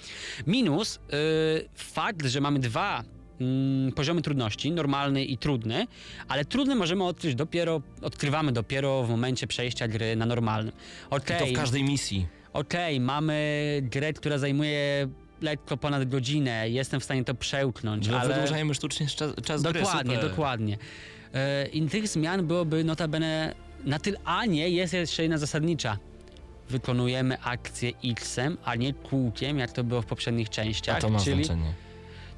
[0.46, 3.04] Minus yy, fakt, że mamy dwa
[3.40, 5.86] mm, poziomy trudności, normalny i trudny,
[6.28, 10.72] ale trudny możemy odkryć dopiero, odkrywamy dopiero w momencie przejścia gry na normalnym.
[11.12, 12.26] I Okej, to w każdej misji.
[12.52, 15.08] okej, mamy grę, która zajmuje
[15.40, 18.34] lekko ponad godzinę, jestem w stanie to przełknąć, Że ale...
[18.34, 19.80] wydłużajmy sztucznie czas, czas gry.
[19.80, 20.78] Dokładnie, dokładnie.
[21.34, 25.98] E, I tych zmian byłoby notabene na tyle, a nie, jest jeszcze jedna zasadnicza.
[26.70, 30.96] Wykonujemy akcję X-em, a nie kółkiem, jak to było w poprzednich częściach.
[30.96, 31.72] A to ma czyli znaczenie.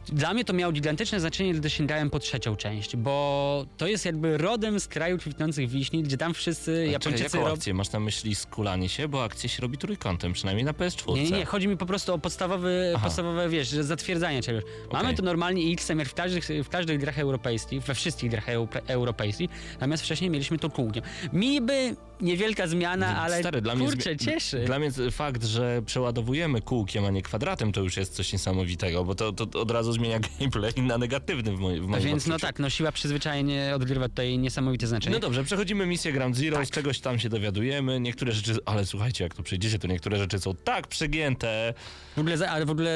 [0.06, 4.38] dla mnie to miało gigantyczne znaczenie, gdy sięgałem po trzecią część, bo to jest jakby
[4.38, 7.74] rodem z kraju kwitnących wiśni, gdzie tam wszyscy Czekaj, Japończycy jaką akcję?
[7.74, 9.08] Masz na myśli skulanie się?
[9.08, 11.14] Bo akcję się robi trójkątem, przynajmniej na PS4.
[11.14, 13.04] Nie, nie, nie, chodzi mi po prostu o podstawowy, Aha.
[13.04, 14.64] podstawowe, wiesz, że zatwierdzanie czegoś.
[14.92, 15.16] Mamy Okej.
[15.16, 20.02] to normalnie X-em w każdych, w każdych grach europejskich, we wszystkich grach eu- europejskich, natomiast
[20.02, 21.02] wcześniej mieliśmy to kółkiem.
[21.32, 24.64] Mi by niewielka zmiana, ale Stary, dla mnie kurczę, zmi- cieszy.
[24.64, 29.14] Dla mnie fakt, że przeładowujemy kółkiem, a nie kwadratem, to już jest coś niesamowitego, bo
[29.14, 32.46] to, to od razu zmienia gameplay na negatywny w, moj, w moim Więc no odczuciu.
[32.46, 35.14] tak, no siła przyzwyczajenie odgrywa tutaj niesamowite znaczenie.
[35.14, 36.66] No dobrze, przechodzimy misję Ground Zero, Tak.
[36.66, 40.38] z czegoś tam się dowiadujemy, niektóre rzeczy, ale słuchajcie, jak tu przejdziecie, to niektóre rzeczy
[40.38, 41.74] są tak przegięte,
[42.16, 42.92] W ogóle, ale w ogóle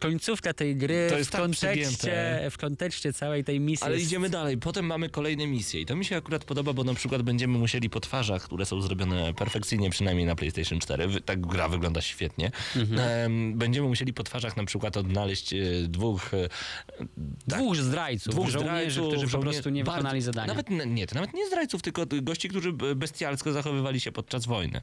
[0.00, 4.06] końcówka tej gry To jest w, tak kontekście, w kontekście całej tej misji ale jest...
[4.06, 4.58] idziemy dalej.
[4.58, 7.90] Potem mamy kolejne misje i to mi się akurat podoba, bo na przykład będziemy musieli
[7.90, 12.50] po twarzach, które są zrobione perfekcyjnie, przynajmniej na PlayStation 4, wy- tak gra wygląda świetnie,
[12.76, 13.00] Mhm.
[13.00, 15.56] em, będziemy musieli po twarzach na przykład odnaleźć e,
[15.88, 16.48] dwóch e,
[17.46, 20.46] Dwóch zdrajców, dwóch żołnierzy, zdrajców, którzy po prostu nie bardzo- wykonali zadania.
[20.46, 24.80] Nawet nie, to nawet nie zdrajców, tylko gości, którzy bestialsko zachowywali się podczas wojny.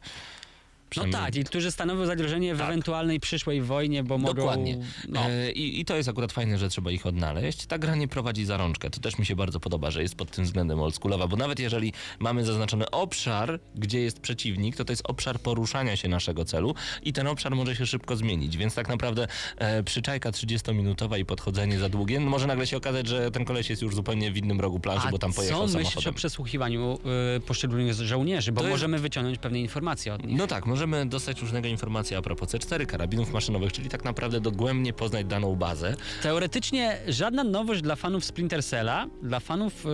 [0.88, 2.67] No Przynajmniej- tak, i którzy stanowią zagrożenie w Tak.
[2.67, 4.34] ewentualnej przyszłej wojnie, bo mogą...
[4.34, 4.78] Dokładnie.
[5.10, 5.26] No.
[5.26, 7.65] E, i, I to jest akurat fajne, że trzeba ich odnaleźć.
[7.65, 8.89] Ta gra nie prowadzi za rączkę.
[8.89, 11.93] To też mi się bardzo podoba, że jest pod tym względem oldschoolowa, bo nawet jeżeli
[12.19, 17.13] mamy zaznaczony obszar, gdzie jest przeciwnik, to to jest obszar poruszania się naszego celu i
[17.13, 21.89] ten obszar może się szybko zmienić, więc tak naprawdę e, przyczajka 30-minutowa i podchodzenie za
[21.89, 24.80] długie, no może nagle się okazać, że ten koleś jest już zupełnie w innym rogu
[24.80, 26.13] planszy, A bo tam pojechał co myślisz samochodem.
[26.13, 27.00] o przesłuchiwaniu
[27.38, 28.52] y, poszczególnych żołnierzy?
[28.52, 30.38] Bo To jest- możemy wyciągnąć pewne informacje od nich.
[30.38, 34.94] No tak, możemy dostać różnego informacje a propos C4, karabinów maszynowych, czyli tak naprawdę dogłębnie
[34.94, 35.96] poznać daną bazę.
[36.24, 39.86] Teoretycznie żadna nowość dla fanów Splinter Cella, dla fanów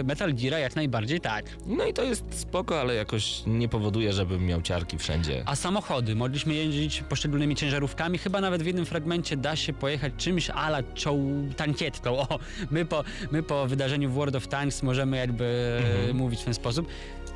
[0.00, 1.44] y, Metal Geara jak najbardziej tak.
[1.66, 5.42] No i to jest spoko, ale jakoś nie powoduje, żebym miał ciarki wszędzie.
[5.46, 6.14] A samochody?
[6.16, 11.20] Mogliśmy jeździć poszczególnymi ciężarówkami, chyba nawet w jednym fragmencie da się pojechać czymś ala czoł
[11.56, 12.18] tankietką.
[12.18, 12.38] O,
[12.70, 16.16] my po, my po wydarzeniu w World of Tanks możemy jakby Mhm.
[16.16, 16.86] mówić w ten sposób.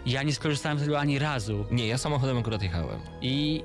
[0.06, 1.64] Ja nie skorzystałem z tego ani razu.
[1.70, 3.00] Nie, ja samochodem akurat jechałem.
[3.22, 3.62] I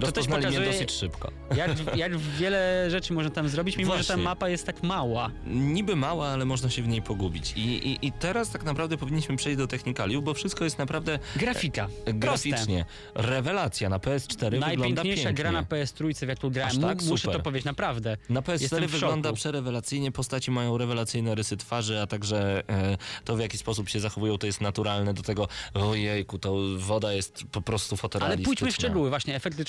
[0.00, 1.30] też Rozpoznali mnie pokazuje- dosyć szybko.
[1.56, 4.24] jak, jak wiele rzeczy można tam zrobić, mimo że ta Właśnie.
[4.24, 5.30] mapa jest tak mała.
[5.46, 7.52] Niby mała, ale można się w niej pogubić.
[7.56, 11.88] I, i, i teraz tak naprawdę powinniśmy przejść do technikaliów, bo wszystko jest naprawdę Grafika.
[12.04, 12.84] e, graficznie.
[13.14, 15.34] Rewelacja na PS4 wygląda Najpiękniejsza pięknie.
[15.34, 16.70] gra na PS3, w jaką grałem.
[16.76, 17.02] Aż tak?
[17.02, 17.36] Mu- Muszę Super.
[17.36, 18.16] to powiedzieć, naprawdę.
[18.30, 23.36] Na PS4 Jestem w wygląda przerewelacyjnie, postaci mają rewelacyjne rysy twarzy, a także e, to
[23.36, 25.14] w jaki sposób się zachowują to jest naturalne.
[25.14, 28.44] Do tego, ojejku, to woda jest po prostu Ale fotorealistyczna.
[28.48, 29.64] pójdźmy w szczegóły, właśnie efekty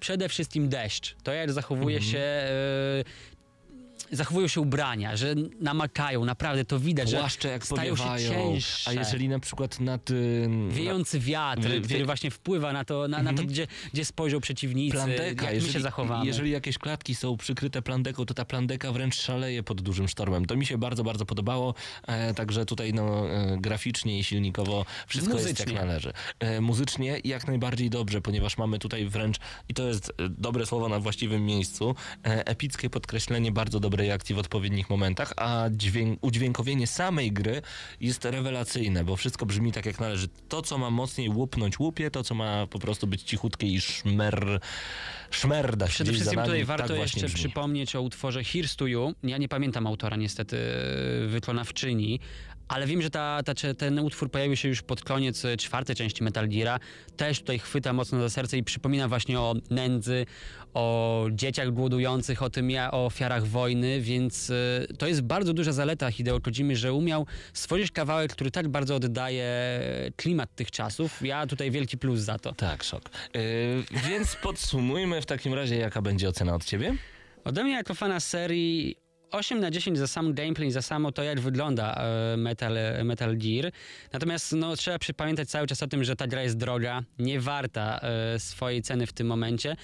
[0.00, 1.16] przede wszystkim deszcz.
[1.22, 2.12] To jak zachowuje Mhm.
[2.12, 2.24] się.
[4.12, 8.90] Zachowują się ubrania, że namakają, naprawdę to widać, że Płaszcze jak stają się cięższe.
[8.90, 10.10] a jeżeli na przykład nad...
[10.10, 13.48] y, Wiejący wiatr, Wie- wie- który właśnie wpływa na to, na, na to Mhm.
[13.48, 16.26] gdzie, gdzie spojrzą przeciwnicy, plandeka, jak jeżeli, my się zachowamy.
[16.26, 20.44] jeżeli jakieś klatki są przykryte plandeką, to ta plandeka wręcz szaleje pod dużym sztormem.
[20.46, 21.74] To mi się bardzo, bardzo podobało,
[22.06, 25.72] e, także tutaj no, e, graficznie i silnikowo wszystko jest Muzycznie.
[25.74, 26.12] jak należy.
[26.38, 29.36] E, muzycznie jak najbardziej dobrze, ponieważ mamy tutaj wręcz,
[29.68, 31.94] i to jest e, dobre słowo na właściwym miejscu,
[32.26, 37.62] e, epickie podkreślenie bardzo dobrej akcji w odpowiednich momentach, a dźwięk, udźwiękowienie samej gry
[38.00, 40.28] jest rewelacyjne, bo wszystko brzmi tak jak należy.
[40.48, 44.60] To, co ma mocniej łupnąć, łupie, to, co ma po prostu być cichutkie i szmer,
[45.30, 47.50] szmerda Przede gdzieś za wszystkim nami, tutaj tak warto właśnie jeszcze brzmi.
[47.50, 49.14] przypomnieć o utworze Here's to You.
[49.22, 50.58] Ja nie pamiętam autora niestety,
[51.26, 52.20] wykonawczyni,
[52.68, 56.24] ale wiem, że ta, ta, ten utwór pojawił się już pod koniec e, czwartej części
[56.24, 56.78] Metal Geara.
[57.16, 60.26] Też tutaj chwyta mocno za serce i przypomina właśnie o nędzy,
[60.74, 66.10] o dzieciach głodujących, o tym, o ofiarach wojny więc e, to jest bardzo duża zaleta
[66.10, 69.46] Hideo Kojimy, że umiał stworzyć kawałek, który tak bardzo oddaje
[70.16, 71.22] klimat tych czasów.
[71.22, 72.52] Ja tutaj wielki plus za to.
[72.52, 73.10] Tak, szok.
[73.34, 73.40] Yy,
[74.08, 76.94] więc podsumujmy w takim razie, jaka będzie ocena od ciebie?
[77.44, 81.40] Ode mnie jako fana serii 8 na 10 za sam gameplay, za samo to, jak
[81.40, 83.72] wygląda e, Metal, Metal Gear.
[84.12, 88.00] Natomiast no, trzeba przypamiętać cały czas o tym, że ta gra jest droga, nie warta
[88.00, 89.76] e, swojej ceny w tym momencie.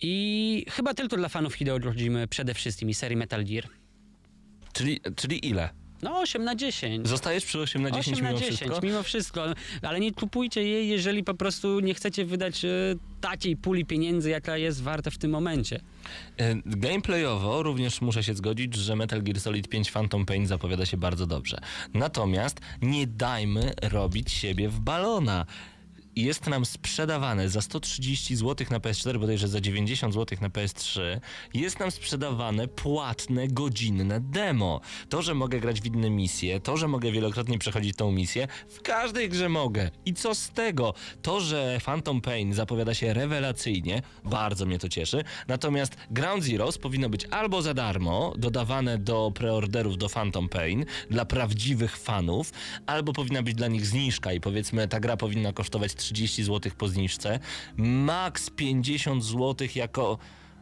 [0.00, 3.68] I chyba tylko dla fanów Hideo Kojimy przede wszystkim i serii Metal Gear.
[4.72, 5.79] Czyli, czyli ile?
[6.02, 7.08] No 8 na 10.
[7.08, 8.86] Zostajesz przy 8 na 10 8 na mimo 10, wszystko?
[8.86, 9.44] mimo wszystko.
[9.82, 12.68] Ale nie kupujcie jej, jeżeli po prostu nie chcecie wydać e,
[13.20, 15.80] takiej puli pieniędzy, jaka jest warta w tym momencie.
[16.38, 20.96] E, Gameplayowo również muszę się zgodzić, że Metal Gear Solid 5 Phantom Pain zapowiada się
[20.96, 21.60] bardzo dobrze.
[21.94, 25.46] Natomiast nie dajmy robić siebie w balona.
[26.20, 31.00] Jest nam sprzedawane za 130 zł na PS4, bodajże za 90 zł na PS3.
[31.54, 34.80] Jest nam sprzedawane płatne, godzinne demo.
[35.08, 38.82] To, że mogę grać w inne misje, to, że mogę wielokrotnie przechodzić tą misję, w
[38.82, 39.90] każdej grze mogę.
[40.06, 40.94] I co z tego?
[41.22, 45.24] To, że Phantom Pain zapowiada się rewelacyjnie, bardzo mnie to cieszy.
[45.48, 51.24] Natomiast Ground Zeroes powinno być albo za darmo, dodawane do preorderów do Phantom Pain dla
[51.24, 52.52] prawdziwych fanów,
[52.86, 56.88] albo powinna być dla nich zniżka i powiedzmy ta gra powinna kosztować 30 zł po
[56.88, 57.38] zniżce,
[57.76, 60.18] max 50 zł jako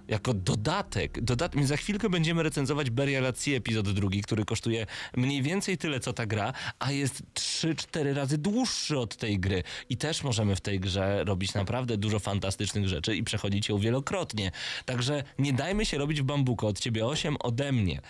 [0.09, 1.21] jako dodatek.
[1.21, 5.79] Dodat my za chwilkę będziemy recenzować Burial at Sea epizod drugi, który kosztuje mniej więcej
[5.79, 9.63] tyle, co ta gra, a jest 3-4 razy dłuższy od tej gry.
[9.89, 14.51] I też możemy w tej grze robić naprawdę dużo fantastycznych rzeczy i przechodzić ją wielokrotnie.
[14.85, 16.67] Także nie dajmy się robić w bambuko.
[16.67, 18.01] Od ciebie 8, ode mnie.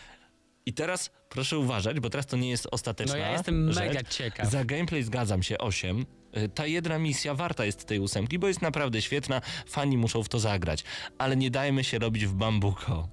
[0.67, 3.85] I teraz proszę uważać, bo teraz to nie jest ostateczna No ja jestem rzecz.
[3.85, 4.51] mega ciekaw.
[4.51, 6.07] Za gameplay zgadzam się 8.
[6.37, 9.41] Y, Ta jedna misja warta jest tej ósemki, bo jest naprawdę świetna.
[9.67, 10.85] Fani muszą w to zagrać.
[11.19, 13.09] Ale nie dajmy się robić w bambuko.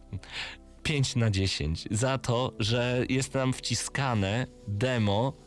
[0.84, 5.45] 5 na 10 za to, że jest nam wciskane demo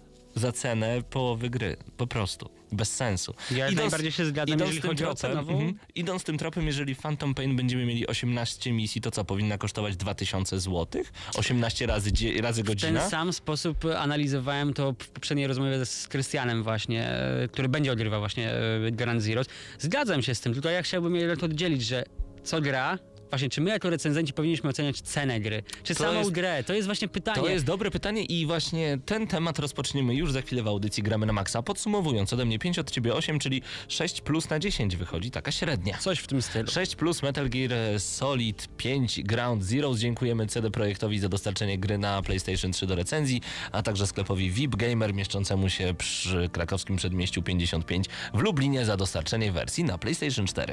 [0.52, 1.76] cenę połowy gry.
[1.96, 2.50] Po prostu.
[2.72, 3.34] Bez sensu.
[3.50, 5.52] Ja jak najbardziej się zgadzam, idąc jeżeli tym chodzi o tropem, cenową.
[5.52, 9.96] mhm, idąc tym tropem, jeżeli Phantom Pain będziemy mieli 18 misji, to co, powinna kosztować
[9.96, 11.02] 2000 zł?
[11.36, 13.08] 18 razy, razy W ten godzina?
[13.08, 18.50] sam sposób analizowałem to w poprzedniej rozmowie z Krystianem właśnie, e, który będzie odgrywał właśnie
[18.52, 19.46] e, Grand Zeroes.
[19.78, 22.04] Zgadzam się z tym, tylko ja chciałbym jednak oddzielić, że
[22.44, 22.98] co gra,
[23.30, 26.74] właśnie czy my jako recenzenci powinniśmy oceniać cenę gry, czy To samą jest- grę, to
[26.74, 27.40] jest właśnie pytanie.
[27.42, 31.26] To jest dobre pytanie i właśnie ten temat rozpoczniemy już za chwilę w audycji Gramy
[31.26, 31.62] na Maxa.
[31.62, 35.98] Podsumowując, ode mnie 5 od ciebie 8, czyli 6 plus na 10 wychodzi, taka średnia.
[35.98, 36.70] Coś w tym stylu.
[36.70, 39.98] 6 plus Metal Gear Solid 5 Ground Zeroes.
[39.98, 43.40] Dziękujemy CD Projektowi za dostarczenie gry na PlayStation 3 do recenzji,
[43.72, 49.52] a także sklepowi VIP Gamer mieszczącemu się przy krakowskim przedmieściu 55 w Lublinie za dostarczenie
[49.52, 50.72] wersji na PlayStation 4.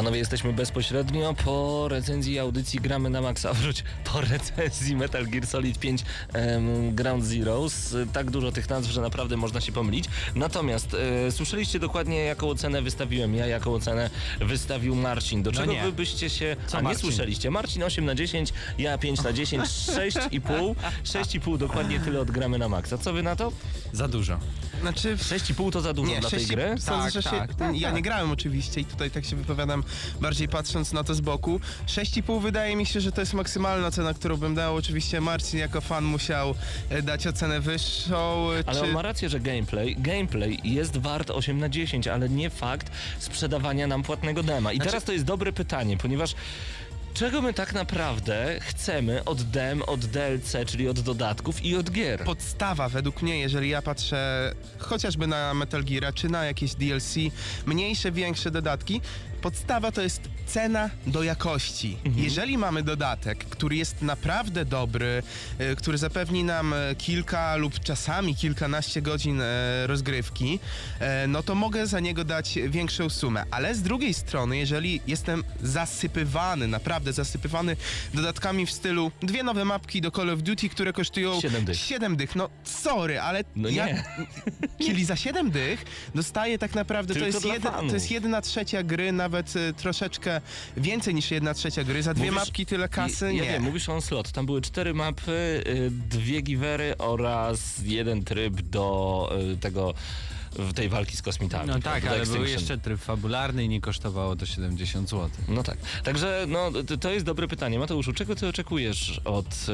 [0.00, 3.52] Panowie, jesteśmy bezpośrednio po recenzji audycji Gramy na Maxa.
[3.52, 7.96] Wróć, po recenzji Metal Gear Solid 5 em, Ground Zeroes.
[8.12, 10.04] Tak dużo tych nazw, że naprawdę można się pomylić.
[10.34, 14.10] Natomiast e, słyszeliście dokładnie, jaką ocenę wystawiłem ja, jaką ocenę
[14.40, 15.42] wystawił Marcin.
[15.42, 15.82] Do No czego nie.
[15.82, 16.56] wy byście się...
[16.66, 17.50] Co A, nie słyszeliście.
[17.50, 20.74] Marcin 8 na 10, ja 5 na 10, 6,5.
[21.04, 22.98] 6,5 dokładnie tyle od Gramy na Maxa.
[22.98, 23.52] Co wy na to?
[23.92, 24.38] Za dużo.
[24.80, 25.16] Znaczy...
[25.16, 26.68] w- 6,5 to za dużo Nie, dla tej 6 gry?
[26.68, 27.96] Sądzę, Tak, że się, tak, tak, ja tak.
[27.96, 29.82] nie grałem oczywiście i tutaj tak się wypowiadam
[30.20, 31.60] bardziej patrząc na to z boku.
[31.86, 34.76] 6,5 wydaje mi się, że to jest maksymalna cena, którą bym dał.
[34.76, 36.54] Oczywiście Marcin jako fan musiał
[36.90, 38.48] e, dać ocenę wyższą.
[38.52, 38.84] e, Ale czy...
[38.84, 43.86] on ma rację, że gameplay, gameplay jest wart 8 na 10, ale nie fakt sprzedawania
[43.86, 44.72] nam płatnego dema.
[44.72, 46.34] I Znaczy- teraz to jest dobre pytanie, ponieważ
[47.14, 52.24] czego my tak naprawdę chcemy od dem, od DLC, czyli od dodatków i od gier?
[52.24, 57.14] podstawa według mnie, jeżeli ja patrzę chociażby na Metal Gear, czy na jakieś DLC,
[57.66, 59.00] mniejsze, większe dodatki,
[59.40, 61.96] podstawa to jest cena do jakości.
[62.16, 65.22] Jeżeli mamy dodatek, który jest naprawdę dobry,
[65.58, 70.58] e, który zapewni nam e, kilka lub czasami kilkanaście godzin e, rozgrywki,
[71.28, 73.44] no to mogę za niego dać większą sumę.
[73.50, 77.76] Ale z drugiej strony, jeżeli jestem zasypywany, naprawdę zasypywany
[78.14, 81.76] dodatkami w stylu dwie nowe mapki do Call of Duty, które kosztują Siedem dych.
[81.76, 82.36] 7 dych.
[82.36, 84.04] No sorry, ale No ja, nie.
[84.86, 87.88] Czyli za 7 dych dostaję tak naprawdę, to jest, fanów.
[87.88, 90.40] to jest jedna trzecia gry, nawet y, troszeczkę
[90.76, 92.02] więcej niż jedna trzecia gry.
[92.02, 93.24] Za dwie Mówisz- mapki tyle kasy?
[93.26, 93.48] Ja, ja nie.
[93.52, 94.32] wiem, mówisz o slot.
[94.32, 99.94] Tam były cztery mapy, y, dwie giwery oraz jeden tryb do y, tego
[100.52, 101.68] w tej walki z kosmitami.
[101.68, 105.30] No tak, ale był jeszcze tryb fabularny i nie kosztowało to 70 zł.
[105.48, 105.78] No tak.
[106.04, 107.78] Także no, to- jest dobre pytanie.
[107.78, 109.66] Mateuszu, czego ty oczekujesz od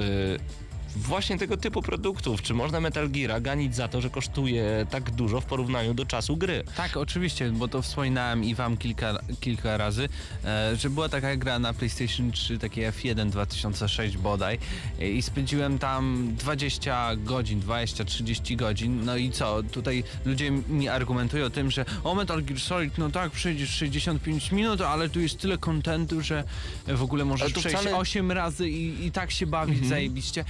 [0.96, 2.42] właśnie tego typu produktów.
[2.42, 6.36] Czy można Metal Geara ganić za to, że kosztuje tak dużo w porównaniu do czasu
[6.36, 6.64] gry?
[6.76, 10.08] Tak, oczywiście, bo to wspominałem i wam kilka, kilka razy,
[10.44, 14.58] e, że była taka gra na PlayStation 3, taki F1 2006 bodaj
[15.00, 21.50] e, i spędziłem tam 20 godzin, 20-30 godzin, no i co, tutaj ludzie mi argumentują
[21.50, 25.58] tym, że o Metal Gear Solid, no tak, przejdziesz 65 minut, ale tu jest tyle
[25.58, 26.44] kontentu, że
[26.86, 30.44] w ogóle możesz przejść wcale- 8 razy i, i tak się bawić zajebiście.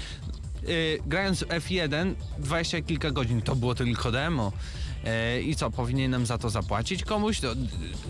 [0.69, 4.53] Y, grając w F1 20 kilka godzin, to było tylko demo.
[5.05, 7.41] E, I co, powinienem za to zapłacić komuś?
[7.41, 7.57] To, y,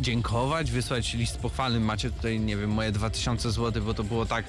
[0.01, 1.81] dziękować, wysłać list pochwalny.
[1.81, 4.45] Macie tutaj, nie wiem, moje 2000 zł, bo to było tak,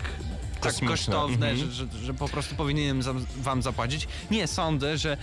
[0.62, 1.72] tak kosztowne, mhm.
[1.72, 4.08] że, że, że po prostu powinienem za, wam zapłacić.
[4.32, 5.18] Nie, sądzę, że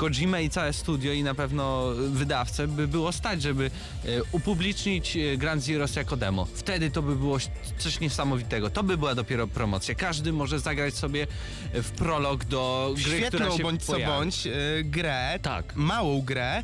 [0.00, 3.70] Kojima i całe studio i na pewno wydawcę by było stać, żeby
[4.04, 6.44] e, upublicznić e, Grand Zeroes jako demo.
[6.54, 7.38] Wtedy to by było
[7.78, 8.70] coś niesamowitego.
[8.70, 9.94] To by była dopiero promocja.
[9.94, 11.26] Każdy może zagrać sobie
[11.74, 14.12] w prolog do gry, która Świetną się bądź co pojawi.
[14.12, 14.50] bądź y,
[14.84, 15.76] grę, Tak.
[15.76, 16.62] małą grę,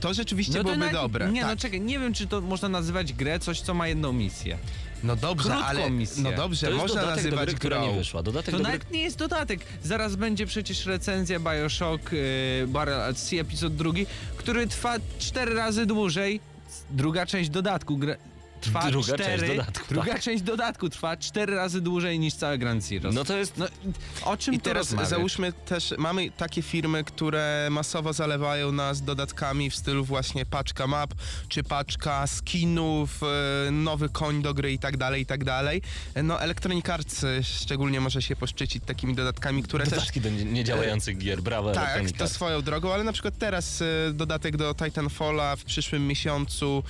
[0.00, 1.32] to rzeczywiście No to byłoby nawet- dobre.
[1.32, 1.50] Nie, tak.
[1.50, 4.58] no czekaj, nie wiem, czy to można nazywać grę, coś, co ma jedną misję.
[5.04, 6.22] No dobrze, Krótką ale misję.
[6.22, 7.86] no dobrze, To jest można dodatek nazywać gry, która grą.
[7.92, 8.22] nie wyszła.
[8.22, 9.60] Dodatek To do gry, nawet nie jest dodatek.
[9.82, 15.86] Zaraz będzie przecież recenzja Bioshock yy, Barrel at Sea epizod drugi, który trwa cztery razy
[15.86, 16.40] dłużej.
[16.90, 18.14] Druga część dodatku gra,
[18.64, 20.22] trwa Druga cztery, część dodatku, Druga tak.
[20.22, 23.14] część dodatku trwa cztery razy dłużej niż całe Grand Zeroes.
[23.14, 23.58] No to jest...
[23.58, 23.66] No,
[24.24, 25.10] o czym I tu teraz rozmawiać?
[25.10, 31.14] załóżmy też, mamy takie firmy, które masowo zalewają nas dodatkami w stylu właśnie paczka map,
[31.48, 33.20] czy paczka skinów,
[33.66, 35.82] e, nowy koń do gry i tak dalej, i tak dalej.
[36.22, 39.94] No Electronic Arts e, szczególnie może się poszczycić takimi dodatkami, które też...
[39.98, 42.34] Dodatki do nie- niedziałających gier, brawo Tak, Electronic to Arts.
[42.34, 46.82] swoją drogą, ale na przykład teraz e, dodatek do Titanfalla w przyszłym miesiącu,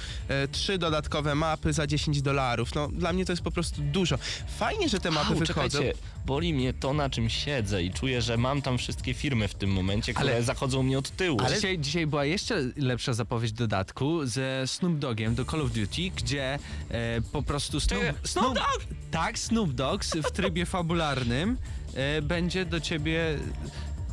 [0.53, 2.75] trzy dodatkowe mapy za 10 dolarów.
[2.75, 4.19] No dla mnie to jest po prostu dużo.
[4.59, 5.69] Fajnie, że te mapy Au, wychodzą.
[5.79, 5.93] czekajcie,
[6.27, 9.71] boli mnie to, na czym siedzę i czuję, że mam tam wszystkie firmy w tym
[9.71, 11.39] momencie, które Ale- zachodzą mnie od tyłu.
[11.41, 16.11] Ale dzisiaj, dzisiaj była jeszcze lepsza zapowiedź dodatku ze Snoop Dogiem do Call of Duty,
[16.17, 16.59] gdzie
[16.89, 18.85] e, po prostu Snoop, Ty, Snoop Dogg!
[19.11, 21.59] Tak, Snoop Dogg w trybie fabularnym
[21.95, 23.39] e, będzie do ciebie...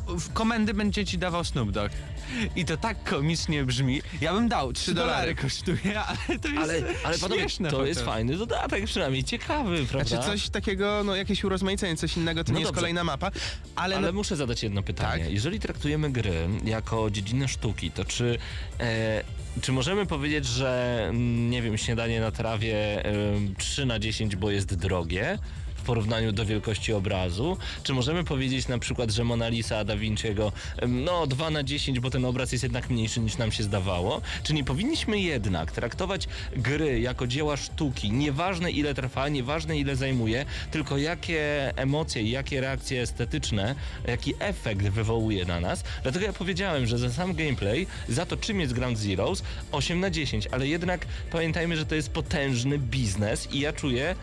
[0.08, 1.92] W komendy będzie ci dawał Snoop Dogg.
[2.56, 4.02] I to tak komicznie brzmi.
[4.20, 8.02] Ja bym dał 3 dolary kosztuje, ale to jest Ale, ale panowie, śmieszne to jest
[8.02, 10.08] fajny dodatek, przynajmniej ciekawy, prawda?
[10.08, 12.80] Znaczy coś takiego, no jakieś urozmaicenie, coś innego, to No nie jest dobrze.
[12.80, 13.30] kolejna mapa,
[13.76, 15.24] ale, Ale no, muszę zadać jedno pytanie.
[15.24, 15.32] Tak.
[15.32, 18.38] Jeżeli traktujemy gry jako dziedzinę sztuki, to czy,
[18.80, 19.24] e,
[19.60, 23.12] czy możemy powiedzieć, że mm, nie wiem, śniadanie na trawie e,
[23.58, 25.38] 3 na 10, bo jest drogie?
[25.82, 27.56] W porównaniu do wielkości obrazu?
[27.82, 30.52] Czy możemy powiedzieć na przykład, że Mona Lisa da Vinciego
[30.88, 34.20] no 2 na 10, bo ten obraz jest jednak mniejszy niż nam się zdawało?
[34.42, 40.44] Czy nie powinniśmy jednak traktować gry jako dzieła sztuki, nieważne ile trwa, nieważne ile zajmuje,
[40.70, 43.74] tylko jakie emocje jakie reakcje estetyczne,
[44.08, 45.84] jaki efekt wywołuje na nas.
[46.02, 50.10] Dlatego ja powiedziałem, że za sam gameplay, za to czym jest Ground Zeroes, 8 na
[50.10, 54.14] 10, ale jednak pamiętajmy, że to jest potężny biznes i ja czuję,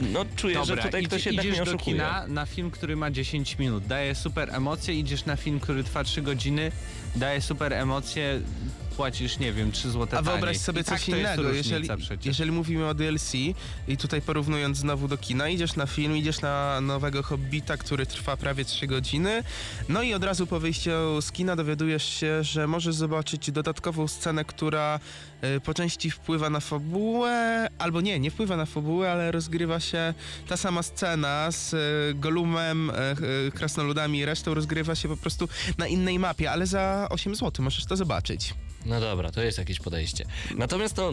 [0.00, 1.96] no czuję, że tutaj idź- ktoś jednak idziesz mnie do oszukuje.
[1.96, 6.04] kina na film, który ma 10 minut, daje super emocje, idziesz na film, który trwa
[6.04, 6.72] 3 godziny,
[7.16, 8.40] daje super emocje,
[8.98, 10.58] płacisz, nie wiem, 3 zł A wyobraź taniej.
[10.58, 12.26] sobie I tak coś jest innego, jeżeli, przecież.
[12.26, 13.32] jeżeli mówimy o DLC
[13.88, 18.36] i tutaj porównując znowu do kina, idziesz na film, idziesz na nowego Hobbita, który trwa
[18.36, 19.42] prawie 3 godziny,
[19.88, 20.90] no i od razu po wyjściu
[21.20, 25.00] z kina dowiadujesz się, że możesz zobaczyć dodatkową scenę, która
[25.56, 30.14] y, po części wpływa na fabułę, albo nie, nie wpływa na fabułę, ale rozgrywa się
[30.48, 32.90] ta sama scena z y, Golumem,
[33.48, 37.64] y, Krasnoludami i resztą rozgrywa się po prostu na innej mapie, ale za 8 zł
[37.64, 38.54] możesz to zobaczyć.
[38.86, 40.24] No dobra, to jest jakieś podejście.
[40.56, 41.12] Natomiast to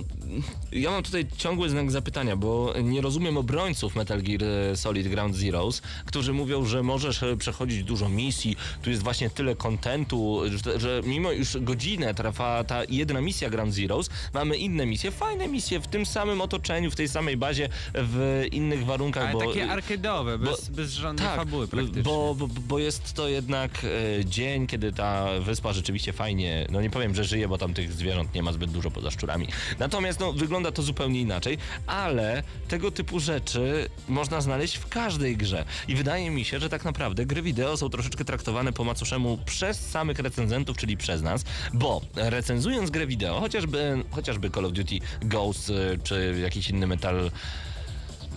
[0.72, 5.36] ja mam tutaj ciągły znak zapytania, bo nie rozumiem obrońców Metal Gear e, Solid Ground
[5.36, 10.80] Zeroes, którzy mówią, że możesz e, przechodzić dużo misji, tu jest właśnie tyle kontentu, że,
[10.80, 15.80] że mimo już godzinę trwa ta jedna misja Ground Zeroes, mamy inne misje, fajne misje
[15.80, 19.40] w tym samym otoczeniu, w tej samej bazie, w innych warunkach, Ale bo...
[19.40, 22.04] takie arcade'owe, bez, bez żadnej Tak, fabuły praktycznie.
[22.04, 23.72] bo, bo, bo jest to jednak
[24.20, 27.94] e, dzień, kiedy ta wyspa rzeczywiście fajnie, no nie powiem, że żyje, bo tam tych
[27.94, 29.48] zwierząt nie ma zbyt dużo poza szczurami.
[29.80, 35.66] Natomiast no, wygląda to zupełnie inaczej, ale tego typu rzeczy można znaleźć w każdej grze.
[35.88, 39.90] I wydaje mi się, że tak naprawdę gry wideo są troszeczkę traktowane po macoszemu przez
[39.90, 41.44] samych recenzentów, czyli przez nas,
[41.74, 47.32] bo recenzując grę wideo, chociażby, chociażby Call of Duty Ghost e, czy jakiś inny metal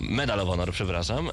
[0.01, 1.31] Medal of Honor, przepraszam, e,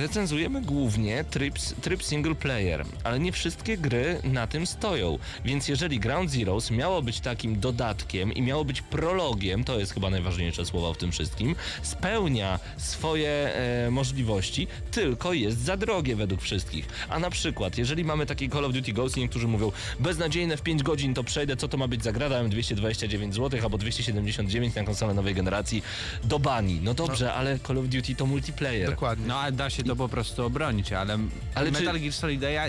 [0.00, 5.18] recenzujemy głównie tryb, tryb single player, ale nie wszystkie gry na tym stoją.
[5.44, 10.10] Więc jeżeli Ground Zeroes miało być takim dodatkiem i miało być prologiem, to jest chyba
[10.10, 16.88] najważniejsze słowo w tym wszystkim, spełnia swoje e, możliwości, tylko jest za drogie według wszystkich.
[17.08, 20.62] A na przykład, jeżeli mamy taki Call of Duty Ghost i niektórzy mówią, beznadziejne w
[20.62, 24.74] 5 godzin to przejdę, co to ma być za gra, dałem 229 zł albo 279
[24.74, 25.82] na konsolę nowej generacji
[26.24, 26.80] do bani.
[26.82, 28.90] No dobrze, ale Call of Duty to multiplayer.
[28.90, 29.26] Dokładnie.
[29.26, 31.22] No a da się to po prostu obronić, ale, Ale
[31.54, 32.66] ale czy- Metal Gear Solid ja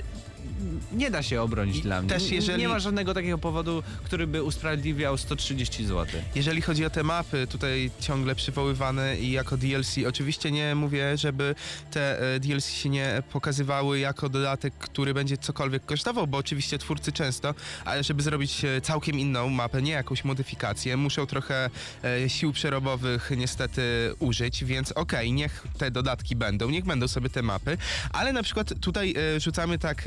[0.91, 2.09] nie da się obronić I dla mnie.
[2.09, 6.21] też Nie- jeżeli- Nie ma żadnego takiego powodu, który by usprawiedliwiał 130 zł.
[6.35, 11.55] Jeżeli chodzi o te mapy, tutaj ciągle przywoływane i jako DLC, oczywiście nie mówię, żeby
[11.91, 17.11] te e, DLC się nie pokazywały jako dodatek, który będzie cokolwiek kosztował, bo oczywiście twórcy
[17.11, 17.53] często,
[17.85, 21.69] ale żeby zrobić e, całkiem inną mapę, nie jakąś modyfikację, muszą trochę
[22.03, 23.81] e, sił przerobowych niestety
[24.19, 27.77] użyć, więc okej, niech te dodatki będą, niech będą sobie te mapy,
[28.13, 30.03] ale na przykład tutaj rzucamy tak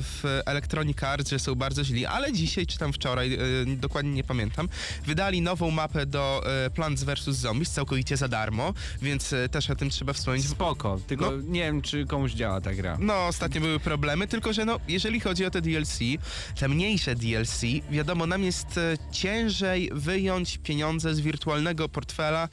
[0.00, 3.38] w Electronic Arts, że są bardzo źli, ale dzisiaj czy tam wczoraj, e,
[3.76, 4.68] dokładnie nie pamiętam,
[5.06, 7.24] wydali nową mapę do e, Plants vs.
[7.24, 10.48] Zombies całkowicie za darmo, więc e, też o tym trzeba wspomnieć.
[10.48, 11.42] Spoko, tylko No.
[11.42, 12.96] nie wiem, czy komuś działa ta gra.
[13.00, 15.98] No, ostatnio były problemy, tylko że no, jeżeli chodzi o te DLC,
[16.60, 17.60] te mniejsze DLC,
[17.90, 18.80] wiadomo, nam jest
[19.12, 22.48] ciężej wyjąć pieniądze z wirtualnego portfela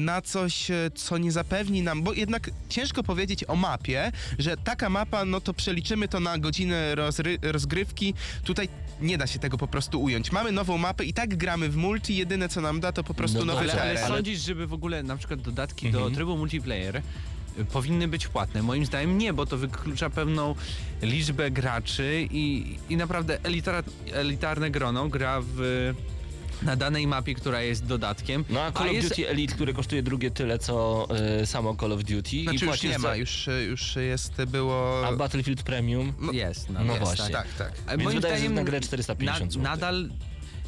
[0.00, 5.24] na coś, co nie zapewni nam, bo jednak ciężko powiedzieć o mapie, że taka mapa,
[5.24, 6.94] no to przeliczymy to na godzinę
[7.42, 8.14] rozgrywki.
[8.44, 8.68] Tutaj
[9.00, 10.32] nie da się tego po prostu ująć.
[10.32, 13.38] Mamy nową mapę i tak gramy w multi, jedyne co nam da to po prostu
[13.38, 16.04] No nowy Ale, ale sądzisz, żeby w ogóle na przykład dodatki Mhm.
[16.04, 16.96] do trybu multiplayer
[17.58, 18.62] y, powinny być płatne?
[18.62, 20.54] Moim zdaniem nie, bo to wyklucza pewną
[21.02, 25.94] liczbę graczy i, i naprawdę elitar, elitarne grono gra w,
[26.62, 28.44] na danej mapie, która jest dodatkiem.
[28.50, 31.06] No a Call of jest, Duty Elite, które kosztuje drugie tyle, co
[31.40, 35.06] e, samo Call of Duty Znaczy już płacisz nie ma, za- już, już jest, było...
[35.06, 36.12] A Battlefield Premium?
[36.32, 37.34] Jest, no, No jest, właśnie.
[37.34, 37.46] tak.
[37.48, 37.72] Tak, tak.
[37.86, 39.62] A Więc moim wydaje się, że zdaniem na grę 450 na, zł.
[39.62, 40.08] Nadal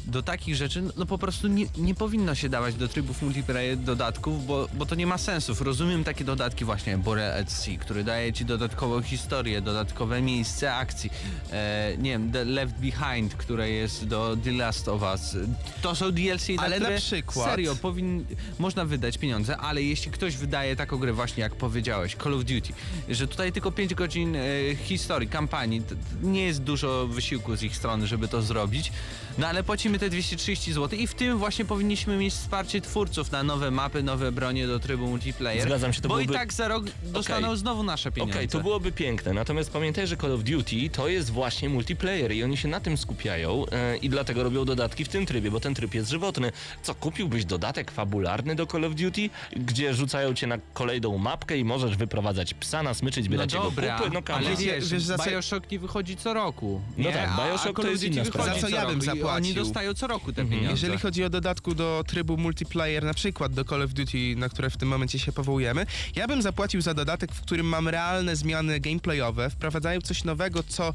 [0.05, 3.77] do takich rzeczy no, no po prostu nie, nie powinno się dawać do trybów multiplayer
[3.77, 5.61] dodatków, bo, bo to nie ma sensów.
[5.61, 10.75] Rozumiem takie dodatki właśnie jak Borel at Sea, który daje ci dodatkową historię, dodatkowe miejsce
[10.75, 11.09] akcji.
[11.51, 15.37] E, nie wiem, The Left Behind, które jest do The Last of Us.
[15.81, 18.25] To są DLC, Ale na przykład- serio powin,
[18.59, 22.73] można wydać pieniądze, ale jeśli ktoś wydaje taką grę właśnie jak powiedziałeś, Call of Duty,
[23.09, 24.39] że tutaj tylko 5 godzin e,
[24.75, 25.81] historii, kampanii,
[26.21, 28.91] nie jest dużo wysiłku z ich strony, żeby to zrobić,
[29.37, 33.43] no ale płacimy te 230 zł i w tym właśnie powinniśmy mieć wsparcie twórców na
[33.43, 35.63] nowe mapy, nowe bronie do trybu multiplayer.
[35.67, 38.47] Zgadzam się, to Bo byłby- i tak za rok dostaną znowu nasze Okej, pieniądze.
[38.47, 42.57] to byłoby piękne, natomiast pamiętaj, że Call of Duty to jest właśnie multiplayer i oni
[42.57, 45.93] się na tym skupiają e, i dlatego robią dodatki w tym trybie, bo ten tryb
[45.93, 46.51] jest żywotny.
[46.83, 51.63] Co, kupiłbyś dodatek fabularny do Call of Duty, gdzie rzucają cię na kolejną mapkę i
[51.63, 54.09] możesz wyprowadzać psa na smyczy, No dobra, kupy?
[54.13, 56.81] No ale wiesz, wiesz, Bioshock nie wychodzi co roku.
[56.97, 57.15] No nie?
[57.15, 58.59] tak, A- Bioshock a to jest inna wychodzi sprawa.
[58.59, 59.55] Za co ja bym Oni zapłacił?
[59.95, 60.49] Co roku te Mhm.
[60.49, 60.71] pieniądze.
[60.81, 64.69] Jeżeli chodzi o dodatku do trybu multiplayer, na przykład do Call of Duty, na które
[64.69, 68.79] w tym momencie się powołujemy, ja bym zapłacił za dodatek, w którym mam realne zmiany
[68.79, 70.93] gameplayowe, wprowadzają coś nowego, co e,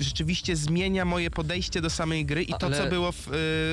[0.00, 3.32] rzeczywiście zmienia moje podejście do samej gry i to, Ale- co było w e,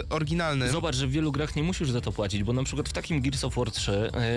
[0.09, 0.71] oryginalnym.
[0.71, 3.21] Zobacz, że w wielu grach nie musisz za to płacić, bo na przykład w takim
[3.21, 3.91] Gears of War 3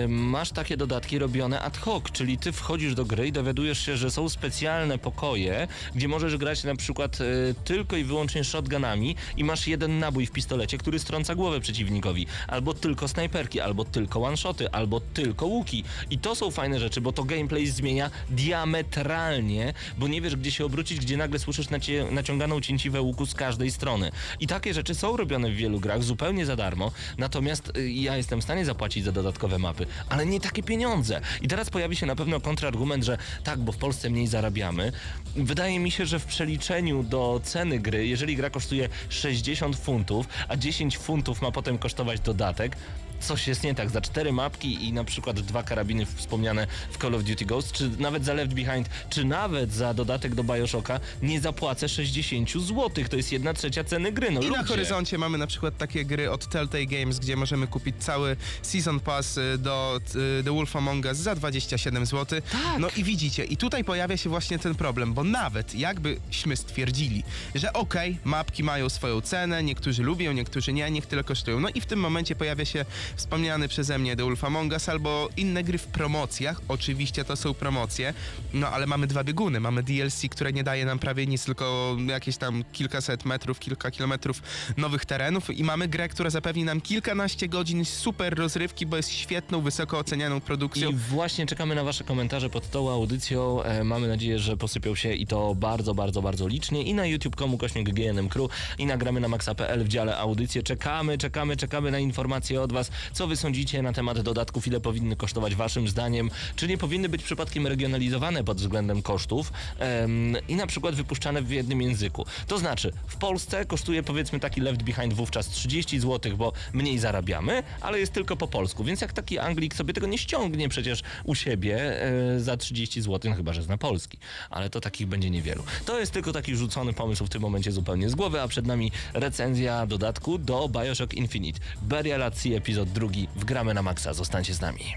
[0.05, 3.97] y, masz takie dodatki robione ad hoc, czyli ty wchodzisz do gry i dowiadujesz się,
[3.97, 9.43] że są specjalne pokoje, gdzie możesz grać na przykład y, tylko i wyłącznie shotgunami i
[9.43, 14.71] masz jeden nabój w pistolecie, który strąca głowę przeciwnikowi, albo tylko snajperki, albo tylko one-shoty,
[14.71, 15.83] albo tylko łuki.
[16.09, 20.65] I to są fajne rzeczy, bo to gameplay zmienia diametralnie, bo nie wiesz, gdzie się
[20.65, 24.11] obrócić, gdzie nagle słyszysz nacie, naciąganą cięciwę łuku z każdej strony.
[24.39, 28.41] I takie rzeczy są robione w wielu grach zupełnie za darmo, natomiast y, ja jestem
[28.41, 31.21] w stanie zapłacić za dodatkowe mapy, ale nie takie pieniądze.
[31.41, 34.91] I teraz pojawi się na pewno kontrargument, że tak, bo w Polsce mniej zarabiamy.
[35.35, 40.57] Wydaje mi się, że w przeliczeniu do ceny gry, jeżeli gra kosztuje 60 funtów, a
[40.57, 42.75] 10 funtów ma potem kosztować dodatek,
[43.23, 43.89] coś jest nie tak.
[43.89, 47.89] Za cztery mapki i na przykład dwa karabiny wspomniane w Call of Duty Ghost, czy
[47.99, 52.89] nawet za Left Behind, czy nawet za dodatek do Bioshocka, nie zapłacę 60 zł.
[53.09, 54.31] To jest jedna trzecia ceny gry.
[54.31, 54.69] No I na ludzie.
[54.69, 59.37] horyzoncie mamy na przykład takie gry od Telltale Games, gdzie możemy kupić cały Season Pass
[59.37, 59.99] y, do
[60.39, 62.41] y, The Wolf Among Us za 27 zł.
[62.51, 62.61] Tak.
[62.79, 67.23] No i widzicie, i tutaj pojawia się właśnie ten problem, bo nawet jakbyśmy stwierdzili,
[67.55, 71.59] że okej, mapki mają swoją cenę, niektórzy lubią, niektórzy nie, niech tyle kosztują.
[71.59, 72.85] No i w tym momencie pojawia się
[73.15, 76.61] wspomniany przeze mnie The Wolf Among Us albo inne gry w promocjach.
[76.67, 78.13] Oczywiście to są promocje,
[78.53, 79.59] no ale mamy dwa bieguny.
[79.59, 84.41] Mamy DLC, które nie daje nam prawie nic, tylko jakieś tam kilkaset metrów, kilka kilometrów
[84.77, 89.61] nowych terenów i mamy grę, która zapewni nam kilkanaście godzin super rozrywki, bo jest świetną,
[89.61, 90.89] wysoko ocenianą produkcją.
[90.89, 93.63] I właśnie czekamy na wasze komentarze pod tą audycją.
[93.63, 96.83] E, mamy nadzieję, że posypią się i to bardzo, bardzo, bardzo licznie.
[96.83, 100.63] I na youtube.com kośnik GNM Crew i nagramy na maxa.pl w dziale audycje.
[100.63, 102.91] Czekamy, czekamy, czekamy na informacje od was.
[103.13, 104.67] Co wy sądzicie na temat dodatków?
[104.67, 106.31] Ile powinny kosztować waszym zdaniem?
[106.55, 111.51] Czy nie powinny być przypadkiem regionalizowane pod względem kosztów em, i na przykład wypuszczane w
[111.51, 112.25] jednym języku?
[112.47, 117.63] To znaczy, w Polsce kosztuje powiedzmy taki Left Behind wówczas 30 zł, bo mniej zarabiamy,
[117.81, 118.83] ale jest tylko po polsku.
[118.83, 123.31] Więc jak taki Anglik sobie tego nie ściągnie przecież u siebie e, za 30 zł,
[123.31, 124.17] no chyba że zna polski.
[124.49, 125.63] Ale to takich będzie niewielu.
[125.85, 128.91] To jest tylko taki rzucony pomysł w tym momencie zupełnie z głowy, a przed nami
[129.13, 131.59] recenzja dodatku do Bioshock Infinite.
[131.81, 133.27] Burial at Sea, epizod drugi.
[133.35, 134.13] Wgramy na maksa.
[134.13, 134.95] Zostańcie z nami.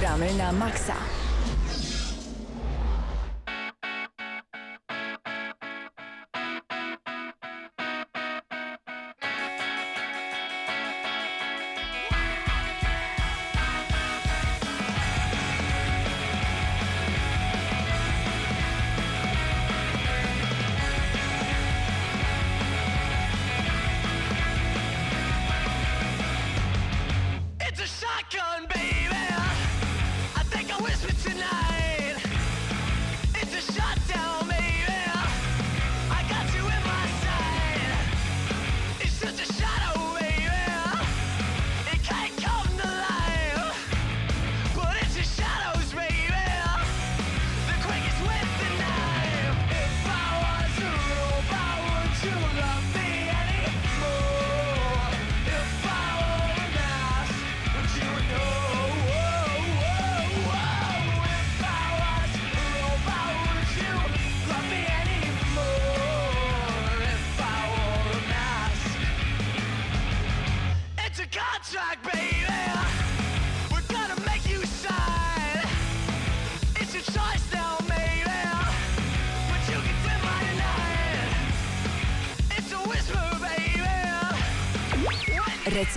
[0.00, 0.94] Gramy na maksa.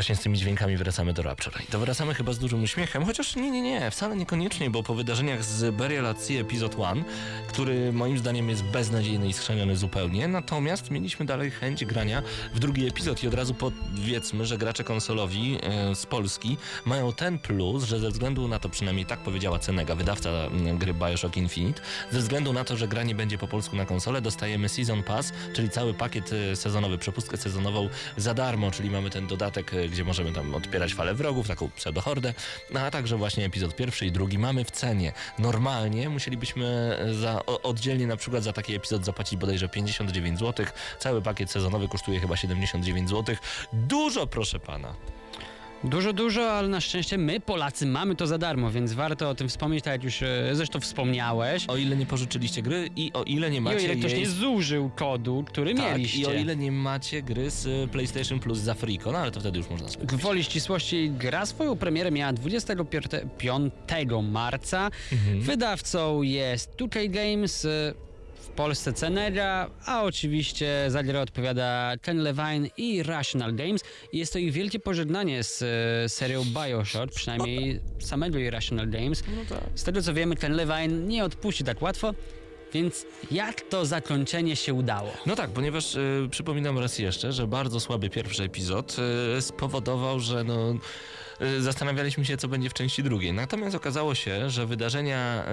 [0.00, 1.62] Właśnie z tymi dźwiękami wracamy do Rapture.
[1.62, 4.94] I to wracamy chyba z dużym uśmiechem, chociaż nie, nie, nie, wcale niekoniecznie, bo po
[4.94, 5.76] wydarzeniach z
[6.18, 7.04] Sea Episode 1,
[7.48, 12.22] który moim zdaniem jest beznadziejny i skrzeniony zupełnie, natomiast mieliśmy dalej chęć grania
[12.54, 17.38] w drugi epizod i od razu powiedzmy, że gracze konsolowi e, z Polski mają ten
[17.38, 21.82] plus, że ze względu na to, przynajmniej tak powiedziała Cenega, wydawca m, gry Bioshock Infinite,
[22.10, 25.32] ze względu na to, że gra nie będzie po polsku na konsolę, dostajemy Season Pass,
[25.54, 30.04] czyli cały pakiet e, sezonowy, przepustkę sezonową za darmo, czyli mamy ten dodatek, e, gdzie
[30.04, 32.34] możemy tam odpierać falę wrogów, taką pseudohordę,
[32.70, 35.12] no a także właśnie epizod pierwszy i drugi mamy w cenie.
[35.38, 40.66] Normalnie musielibyśmy e, za, o, oddzielnie na przykład za taki epizod zapłacić bodajże 59 zł,
[40.98, 43.36] cały pakiet sezonowy kosztuje chyba 79 zł.
[43.72, 44.94] Dużo proszę pana.
[45.84, 49.48] Dużo, dużo, ale na szczęście my, Polacy, mamy to za darmo, więc warto o tym
[49.48, 51.66] wspomnieć, tak jak już e, zresztą wspomniałeś.
[51.68, 54.20] O ile nie pożyczyliście gry i o ile nie I o macie ile ktoś jej
[54.20, 56.20] nie zużył kodu, który tak, mieliście.
[56.20, 59.40] i o ile nie macie gry z y, PlayStation Plus za friko, no ale to
[59.40, 60.06] wtedy już można sobie.
[60.06, 63.72] Gwoli ścisłości, gra swoją premierę miała 25
[64.22, 64.90] marca.
[65.12, 65.40] Mhm.
[65.40, 68.09] Wydawcą jest 2K Games, y, w
[68.60, 73.82] Polsce Cenega, a oczywiście za grę odpowiada Ten Levine i Rational Games.
[74.12, 79.22] Jest to ich wielkie pożegnanie z y, serią Bioshock, przynajmniej samego Irrational Games.
[79.36, 79.64] No tak.
[79.74, 82.14] Z tego co wiemy, Ten Levine nie odpuści tak łatwo,
[82.72, 85.12] więc jak to zakończenie się udało?
[85.26, 88.96] No tak, ponieważ y, przypominam raz jeszcze, że bardzo słaby pierwszy epizod
[89.38, 90.74] y, spowodował, że no
[91.58, 93.32] zastanawialiśmy się, co będzie w części drugiej.
[93.32, 95.44] Natomiast okazało się, że wydarzenia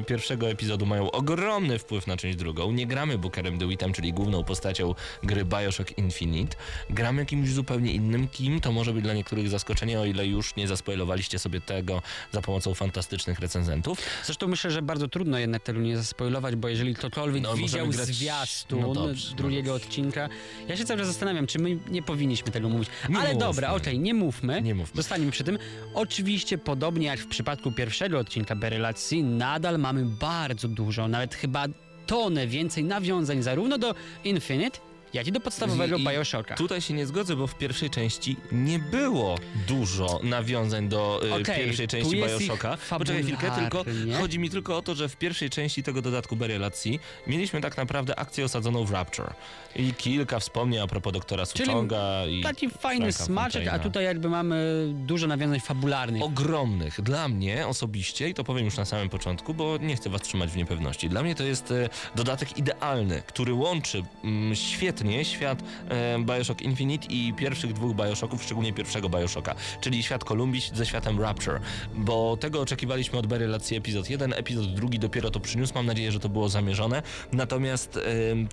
[0.00, 2.72] y, pierwszego epizodu mają ogromny wpływ na część drugą.
[2.72, 6.56] Nie gramy Bookerem DeWittem, czyli główną postacią gry Bioshock Infinite.
[6.90, 8.28] Gramy kimś zupełnie innym.
[8.28, 8.60] Kim?
[8.60, 12.74] To może być dla niektórych zaskoczenie, o ile już nie zaspoilowaliście sobie tego za pomocą
[12.74, 13.98] fantastycznych recenzentów.
[14.24, 18.06] Zresztą myślę, że bardzo trudno jednak tego nie zaspoilować, bo jeżeli ktokolwiek No, widział grać-
[18.06, 19.76] zwiastun no dobrze, drugiego no.
[19.76, 20.28] odcinka,
[20.68, 22.88] ja się cały czas zastanawiam, czy my nie powinniśmy tego mówić.
[23.08, 23.40] Nie Ale mówmy.
[23.46, 24.62] dobra, okej, nie mówmy.
[24.62, 24.96] Nie mówmy.
[24.96, 25.58] Zostaniemy przy tym.
[25.94, 31.66] Oczywiście, podobnie jak w przypadku pierwszego odcinka Berelacji, nadal mamy bardzo dużo, nawet chyba
[32.06, 34.78] tonę więcej nawiązań zarówno do Infinite,
[35.14, 36.54] jak i do podstawowego I- Bioshocka.
[36.54, 39.38] Tutaj się nie zgodzę, bo w pierwszej części nie było
[39.68, 42.78] dużo nawiązań do y, Okej, pierwszej części Bioshocka.
[42.98, 43.84] Poczekaj chwilkę, tylko
[44.20, 48.18] chodzi mi tylko o to, że w pierwszej części tego dodatku Berelacji mieliśmy tak naprawdę
[48.18, 49.34] akcję osadzoną w Rapture.
[49.76, 53.84] I kilka wspomnień a propos doktora Suchonga i Taki fajny Franka smaczek, a Fontaina.
[53.84, 56.22] tutaj jakby mamy dużo nawiązań fabularnych.
[56.22, 57.00] ogromnych.
[57.00, 60.50] Dla mnie osobiście, i to powiem już na samym początku, bo nie chcę was trzymać
[60.50, 66.18] w niepewności, dla mnie to jest e, dodatek idealny, który łączy mm, świetnie świat e,
[66.18, 71.60] Bioshock Infinite i pierwszych dwóch Bioshocków, szczególnie pierwszego Bioshocka, czyli świat Kolumbii ze światem Rapture,
[71.94, 76.20] bo tego oczekiwaliśmy od Berelacji epizod 1, epizod drugi dopiero to przyniósł, mam nadzieję, że
[76.20, 78.00] to było zamierzone, natomiast e,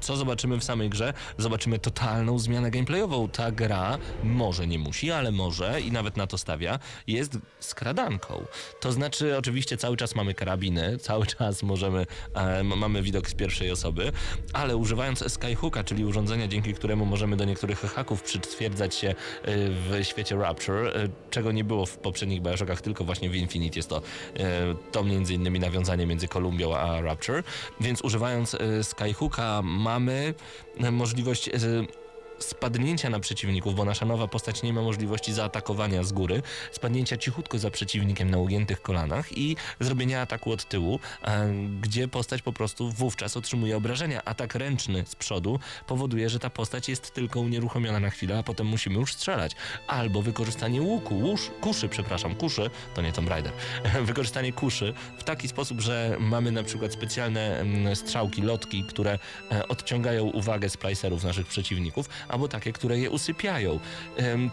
[0.01, 1.13] co zobaczymy w samej grze?
[1.37, 3.29] Zobaczymy totalną zmianę gameplayową.
[3.29, 8.45] Ta gra może nie musi, ale może i nawet na to stawia, jest skradanką.
[8.79, 13.71] To znaczy, oczywiście cały czas mamy karabiny, cały czas możemy, e, mamy widok z pierwszej
[13.71, 14.11] osoby,
[14.53, 19.15] ale używając Skyhooka, czyli urządzenia, dzięki któremu możemy do niektórych haków przytwierdzać się e,
[19.69, 23.79] w świecie Rapture, e, czego nie było w poprzednich Bioshockach, tylko właśnie w Infinite.
[23.79, 24.01] Jest to, e,
[24.91, 27.43] to między innymi nawiązanie między Kolumbią a Rapture,
[27.79, 30.33] więc używając Skyhooka mamy
[30.91, 31.49] możliwość
[32.39, 37.59] spadnięcia na przeciwników, bo nasza nowa postać nie ma możliwości zaatakowania z góry, spadnięcia cichutko
[37.59, 42.91] za przeciwnikiem na ugiętych kolanach i zrobienia ataku od tyłu, e, gdzie postać po prostu
[42.91, 44.25] wówczas otrzymuje obrażenia.
[44.25, 48.67] Atak ręczny z przodu powoduje, że ta postać jest tylko unieruchomiona na chwilę, a potem
[48.67, 49.55] musimy już strzelać.
[49.88, 53.51] Albo wykorzystanie łuku, łusz, kuszy, przepraszam, kuszy, to nie Tomb Raider,
[54.05, 59.19] wykorzystanie kuszy w taki sposób, że mamy na przykład specjalne mm, strzałki, lotki, które
[59.51, 63.80] e, odciągają uwagę splicerów naszych przeciwników, albo takie, które je usypiają.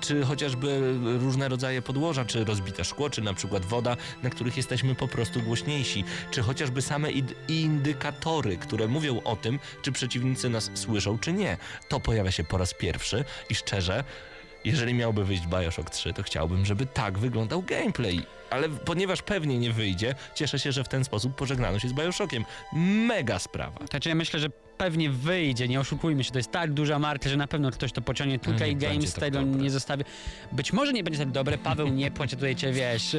[0.01, 4.95] Czy chociażby różne rodzaje podłoża, czy rozbite szkło, czy na przykład woda, na których jesteśmy
[4.95, 7.09] po prostu głośniejsi, czy chociażby same
[7.49, 11.57] indykatory, które mówią o tym, czy przeciwnicy nas słyszą, czy nie.
[11.89, 14.05] To pojawia się po raz pierwszy i szczerze,
[14.64, 18.23] jeżeli miałby wyjść Bioshock 3, to chciałbym, żeby tak wyglądał gameplay.
[18.51, 22.45] Ale ponieważ pewnie nie wyjdzie, cieszę się, że w ten sposób pożegnano się z Bioshockiem.
[23.07, 23.87] Mega sprawa.
[23.91, 24.49] Znaczy ja myślę, że
[24.85, 28.01] pewnie wyjdzie, nie oszukujmy się, to jest tak duża marka, że na pewno ktoś to
[28.03, 28.39] pociągnie.
[28.39, 30.05] Tutaj nie będzie Games tak tego nie zostawi.
[30.53, 33.16] Być może nie będzie tak dobre, Paweł nie płacz, tutaj cię wiesz,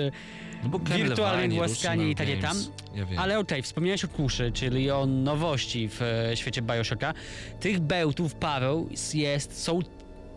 [0.64, 2.57] No bo wirtualnie Levine, głaskanie i takie tam.
[2.95, 3.05] Ja.
[3.18, 7.14] Ale okej, wspomniałeś o kuszy, czyli o nowości w e, świecie Bioshocka.
[7.59, 9.80] Tych bełtów, Paweł, jest, są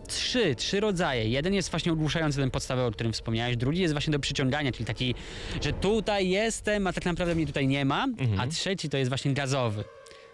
[0.07, 1.29] trzy, trzy rodzaje.
[1.29, 4.85] Jeden jest właśnie ogłuszający ten podstawowy, o którym wspomniałeś, drugi jest właśnie do przyciągania, czyli
[4.85, 5.15] taki,
[5.63, 8.39] że tutaj jestem, a tak naprawdę mnie tutaj nie ma, Mhm.
[8.39, 9.83] a trzeci to jest właśnie gazowy.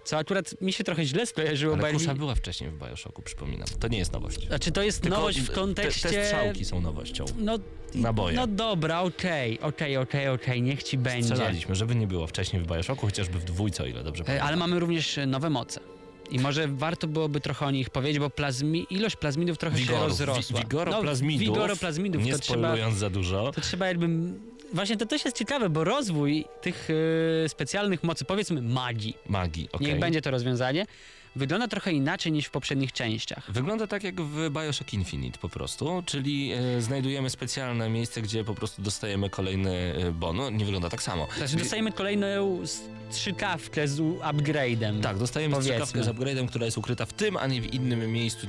[0.04, 3.68] Co akurat mi się trochę źle skojarzyło, bo Ale kusza była wcześniej w Bioshocku, przypominam.
[3.80, 4.48] To nie jest nowość.
[4.48, 6.10] Znaczy to jest Tylko nowość w te- kontekście...
[6.10, 7.26] Te, te strzałki są nowością.
[7.38, 7.60] No,
[7.96, 8.36] Naboje.
[8.36, 11.28] no dobra, okej, okej, okej, okej, niech ci będzie.
[11.30, 14.48] Strzelaliśmy, żeby nie było wcześniej w Bioshocku, chociażby w dwójce, o ile dobrze E, pamiętam.
[14.48, 15.80] Ale mamy również nowe moce.
[16.32, 20.08] I może warto byłoby trochę o nich powiedzieć, bo plazmi, ilość plazmidów trochę się Wigorów,
[20.08, 20.60] rozrosła.
[20.60, 23.52] wi- Wigoroplazmidów, No, wigoroplazmidów nie to trzeba, za dużo.
[23.56, 24.08] to trzeba jakby...
[24.74, 26.88] Właśnie to też jest ciekawe, bo rozwój tych
[27.46, 29.88] e, specjalnych mocy, powiedzmy magii, Magii, okej.
[29.88, 30.86] niech będzie to rozwiązanie,
[31.36, 33.52] wygląda trochę inaczej niż w poprzednich częściach.
[33.52, 38.56] Wygląda tak jak w Bioshock Infinite po prostu, czyli e, znajdujemy specjalne miejsce, gdzie po
[38.56, 40.52] prostu dostajemy kolejny e, bonus.
[40.52, 41.28] Nie wygląda tak samo.
[41.38, 42.60] Znaczy dostajemy kolejną
[43.10, 45.02] strzykawkę z upgrade'em.
[45.02, 45.86] Tak, dostajemy Powiedzmy.
[45.86, 48.48] strzykawkę z upgrade'em, która jest ukryta w tym, a nie w innym miejscu.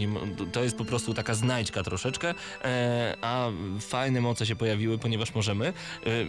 [0.53, 5.67] To jest po prostu taka znajdźka troszeczkę, e, a fajne moce się pojawiły, ponieważ możemy.
[5.67, 5.73] E,
[6.07, 6.25] e,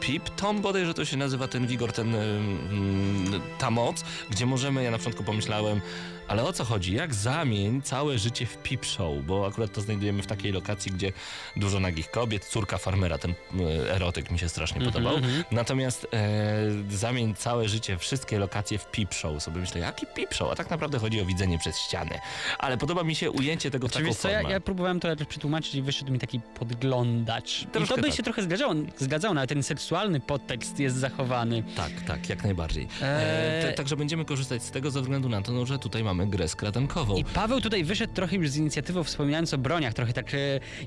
[0.00, 4.90] Pip Tom bodajże to się nazywa ten wigor, ten, mm, ta moc, gdzie możemy, ja
[4.90, 5.80] na początku pomyślałem,
[6.28, 6.94] ale o co chodzi?
[6.94, 9.24] Jak zamień całe życie w Pip Show?
[9.26, 11.12] Bo akurat to znajdujemy w takiej lokacji, gdzie
[11.56, 15.16] dużo nagich kobiet, córka farmera, ten e, erotyk mi się strasznie Mhm, podobał.
[15.16, 15.44] mhm.
[15.50, 19.42] Natomiast e, zamień całe życie, wszystkie lokacje w Peep Show.
[19.42, 20.52] Sobie myślę, jaki Peep Show?
[20.52, 22.18] A tak naprawdę chodzi o widzenie przez ściany.
[22.58, 24.52] Ale podoba mi się ujęcie tego w taką co, ja, formę.
[24.52, 27.62] ja próbowałem to przetłumaczyć i wyszedł mi taki podglądacz.
[27.62, 28.16] I Troszkę to by tak.
[28.16, 31.62] się trochę zgadzało, zgadzało, ale ten seksualny podtekst jest zachowany.
[31.76, 32.88] Tak, tak, jak najbardziej.
[33.02, 36.15] E, te, także będziemy korzystać z tego ze względu na to, no, że tutaj mamy
[36.24, 37.16] grę skradankową.
[37.16, 40.38] I Paweł tutaj wyszedł trochę już z inicjatywą, wspominając o broniach, trochę tak, e,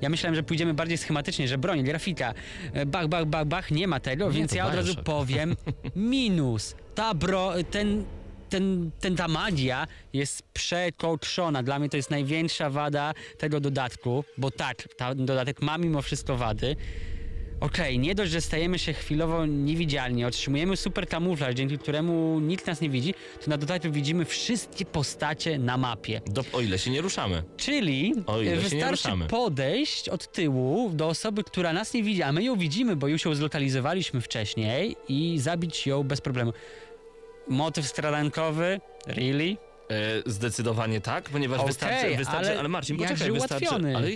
[0.02, 2.34] ja myślałem, że pójdziemy bardziej schematycznie, że broń, grafika,
[2.74, 5.56] e, bach, bach, bach, bach, nie ma tego, Nie, więc ja od razu powiem,
[5.96, 8.06] minus, ta bro, ten,
[8.50, 11.64] ten, ten, ta magia jest przekokszona.
[11.64, 16.38] Dla mnie to jest największa wada tego dodatku, bo tak, ten dodatek ma mimo wszystko
[16.38, 16.76] wady.
[17.62, 22.82] Okej, nie dość, że stajemy się chwilowo niewidzialni, otrzymujemy super kamuflaż, dzięki któremu nikt nas
[22.82, 23.14] nie widzi,
[23.46, 26.22] to na dodatku widzimy wszystkie postacie na mapie.
[26.26, 27.44] Do, o ile się nie ruszamy.
[27.58, 29.28] Czyli O ile się nie wystarczy ruszamy.
[29.28, 33.26] podejść od tyłu do osoby, która nas nie widzi, a my ją widzimy, bo już
[33.26, 36.54] ją zlokalizowaliśmy wcześniej i zabić ją bez problemu.
[37.48, 38.82] Motyw stradankowy?
[39.08, 39.58] Really?
[39.90, 43.98] E, zdecydowanie tak, ponieważ Okej, wystarczy, wystarczy ale ale Marcin, poczekaj, wystarczy, ułatwiony.
[43.98, 44.08] ale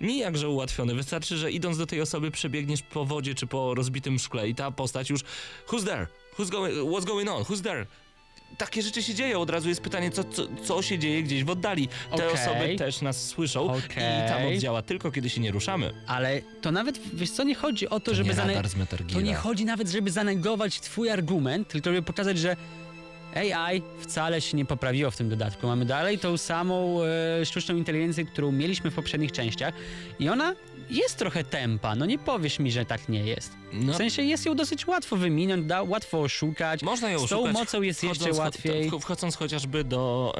[0.00, 4.18] nie jakże ułatwiony, wystarczy, że idąc do tej osoby przebiegniesz po wodzie czy po rozbitym
[4.18, 5.20] szkle i ta postać już
[5.68, 6.06] who's there?
[6.38, 7.42] Who's going, what's going on?
[7.42, 7.86] Who's there?
[8.58, 11.50] Takie rzeczy się dzieją, od razu jest pytanie, co, co, co się dzieje gdzieś w
[11.50, 11.88] oddali.
[11.88, 12.28] Te Okej.
[12.28, 14.28] osoby też nas słyszą i Okej.
[14.28, 15.92] tam oddziała tylko, kiedy się nie ruszamy.
[16.06, 18.62] Ale to nawet, wiesz co, nie chodzi o to, To żeby nie zane-
[19.12, 22.56] To nie chodzi nawet, żeby zanegować twój argument, tylko żeby pokazać, że
[23.36, 25.66] AI wcale się nie poprawiło w tym dodatku.
[25.66, 29.74] Mamy dalej tą samą e, sztuczną inteligencję, którą mieliśmy w poprzednich częściach
[30.18, 30.54] i ona
[30.90, 31.94] jest trochę tempa.
[31.94, 33.52] No nie powiesz mi, że tak nie jest.
[33.72, 33.92] No.
[33.92, 36.82] W sensie jest ją dosyć łatwo wyminąć, da, łatwo oszukać.
[36.82, 38.90] Można ją Z tą oszukać, mocą jest jeszcze cho- łatwiej.
[38.90, 40.32] ch- Wchodząc chociażby do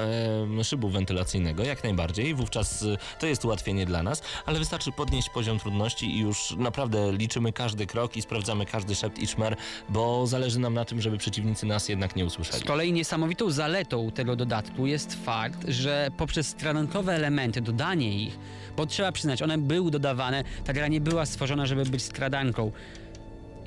[0.59, 5.29] e, szybu wentylacyjnego, jak najbardziej, wówczas e, to jest ułatwienie dla nas, ale wystarczy podnieść
[5.29, 9.55] poziom trudności i już naprawdę liczymy każdy krok i sprawdzamy każdy szept i szmer,
[9.89, 12.59] bo zależy nam na tym, żeby przeciwnicy nas jednak nie usłyszeli.
[12.59, 18.39] Z kolei niesamowitą zaletą tego dodatku jest fakt, że poprzez stradankowe elementy, dodanie ich,
[18.77, 22.71] bo trzeba przyznać, one były dodawane, ta gra nie była stworzona, żeby być stradanką.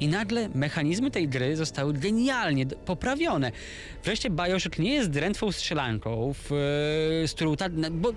[0.01, 3.53] I nagle mechanizmy tej gry zostały genialnie poprawione.
[4.05, 8.13] Wreszcie Bioshock nie jest drętwą strzelanką, w, e, z którą ta, bo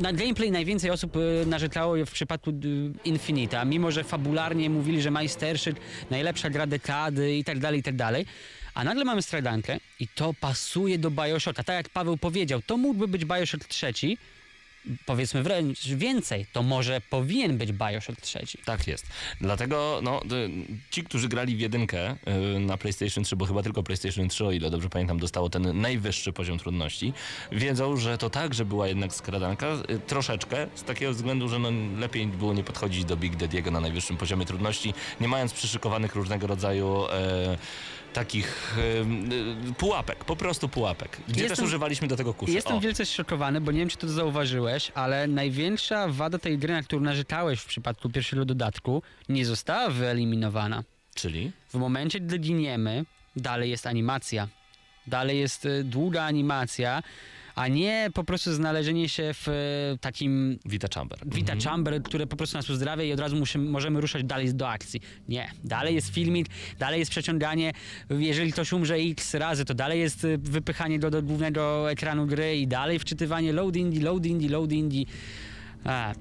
[0.00, 2.52] na gameplay najwięcej osób e, narzekało w przypadku
[3.04, 5.76] Infinita, mimo że fabularnie mówili, że majsterszyk,
[6.10, 8.26] najlepsza gra dekady i tak dalej, i tak dalej.
[8.74, 11.64] A nagle mamy stradankę i to pasuje do Bioshocka.
[11.64, 14.18] Tak jak Paweł powiedział, to mógłby być Bioshock trzeci,
[15.06, 18.58] powiedzmy wręcz więcej, to może powinien być Bioshock trzeci.
[18.64, 19.06] Tak jest.
[19.40, 20.20] Dlatego no,
[20.90, 22.16] ci, którzy grali w jedynkę
[22.56, 25.80] y, na PlayStation 3, bo chyba tylko PlayStation 3, o ile dobrze pamiętam, dostało ten
[25.80, 27.12] najwyższy poziom trudności,
[27.52, 32.26] wiedzą, że to także była jednak skradanka, y, troszeczkę, z takiego względu, że no, lepiej
[32.26, 37.06] było nie podchodzić do Big Daddy'ego na najwyższym poziomie trudności, nie mając przyszykowanych różnego rodzaju
[37.06, 37.58] e,
[38.12, 38.76] takich
[39.70, 42.52] e, pułapek, po prostu pułapek, gdzie Jestem- też używaliśmy do tego kuszy.
[42.52, 42.80] Jestem O.
[42.80, 47.02] wielce zszokowany, bo nie wiem, czy to zauważyłeś, ale największa wada tej gry, na którą
[47.02, 50.84] narzekałeś w przypadku pierwszego dodatku, nie została wyeliminowana.
[51.14, 51.52] Czyli?
[51.68, 53.04] W momencie, gdy giniemy,
[53.36, 54.48] dalej jest animacja.
[55.06, 57.02] Dalej jest y, długa animacja,
[57.58, 61.18] a nie po prostu znalezienie się w y, takim Vita Chamber.
[61.26, 61.60] Vita Mhm.
[61.60, 65.00] Chamber, które po prostu nas uzdrawia i od razu musimy, możemy ruszać dalej do akcji.
[65.28, 66.46] Nie, dalej jest filmik,
[66.78, 67.72] dalej jest przeciąganie.
[68.10, 72.56] Jeżeli ktoś umrze x razy, to dalej jest y, wypychanie go do głównego ekranu gry
[72.56, 75.04] i dalej wczytywanie load indie, load indie, load indie.
[75.84, 76.14] A,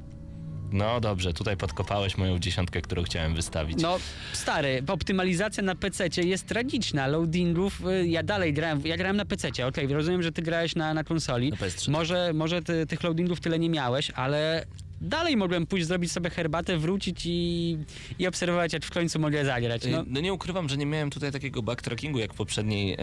[0.72, 3.82] No dobrze, tutaj podkopałeś moją dziesiątkę, którą chciałem wystawić.
[3.82, 3.98] no,
[4.34, 7.08] stary, optymalizacja na PC jest tragiczna.
[7.08, 9.68] Loadingów, y, ja dalej grałem, ja grałem na PC.
[9.68, 11.50] Okej, rozumiem, że ty grałeś na, na konsoli.
[11.52, 11.92] Na PS3.
[11.92, 14.66] Może, może ty, tych loadingów tyle nie miałeś, ale
[15.02, 17.78] dalej mogłem pójść zrobić sobie herbatę, wrócić i,
[18.20, 19.82] i obserwować, jak w końcu mogę zagrać.
[19.86, 19.98] No.
[19.98, 22.98] No, no nie ukrywam, że nie miałem tutaj takiego backtrackingu jak w, poprzedniej, e,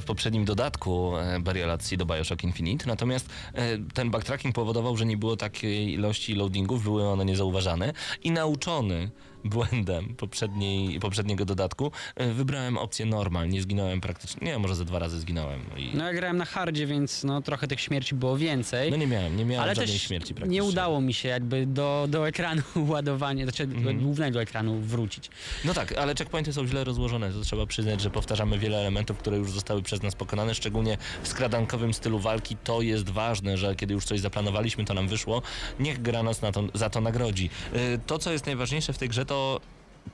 [0.00, 5.16] w poprzednim dodatku e, Burialacji do Bioshock Infinite, natomiast e, ten backtracking powodował, że nie
[5.16, 7.92] było takiej ilości loadingów, były one niezauważane
[8.22, 9.10] i nauczony
[9.44, 14.98] błędem poprzedniej, poprzedniego dodatku e, wybrałem opcję normal, nie zginąłem praktycznie, nie, może ze dwa
[14.98, 15.60] razy zginąłem.
[15.76, 18.90] I, no ja grałem na hardzie, więc no, trochę tych śmierci było więcej.
[18.90, 20.54] no nie miałem, nie miałem ale żadnej śmierci praktycznie.
[20.60, 23.98] nie udało mi się jakby do, do ekranu ładowania, znaczy do Mhm.
[24.04, 25.30] głównego ekranu wrócić.
[25.64, 27.32] No tak, ale checkpointy są źle rozłożone.
[27.32, 31.28] To trzeba przyznać, że powtarzamy wiele elementów, które już zostały przez nas pokonane, szczególnie w
[31.28, 32.56] skradankowym stylu walki.
[32.64, 35.42] To jest ważne, że kiedy już coś zaplanowaliśmy, to nam wyszło.
[35.80, 37.50] Niech gra nas na to, za to nagrodzi.
[37.72, 39.33] Yy, To, co jest najważniejsze w tej grze, to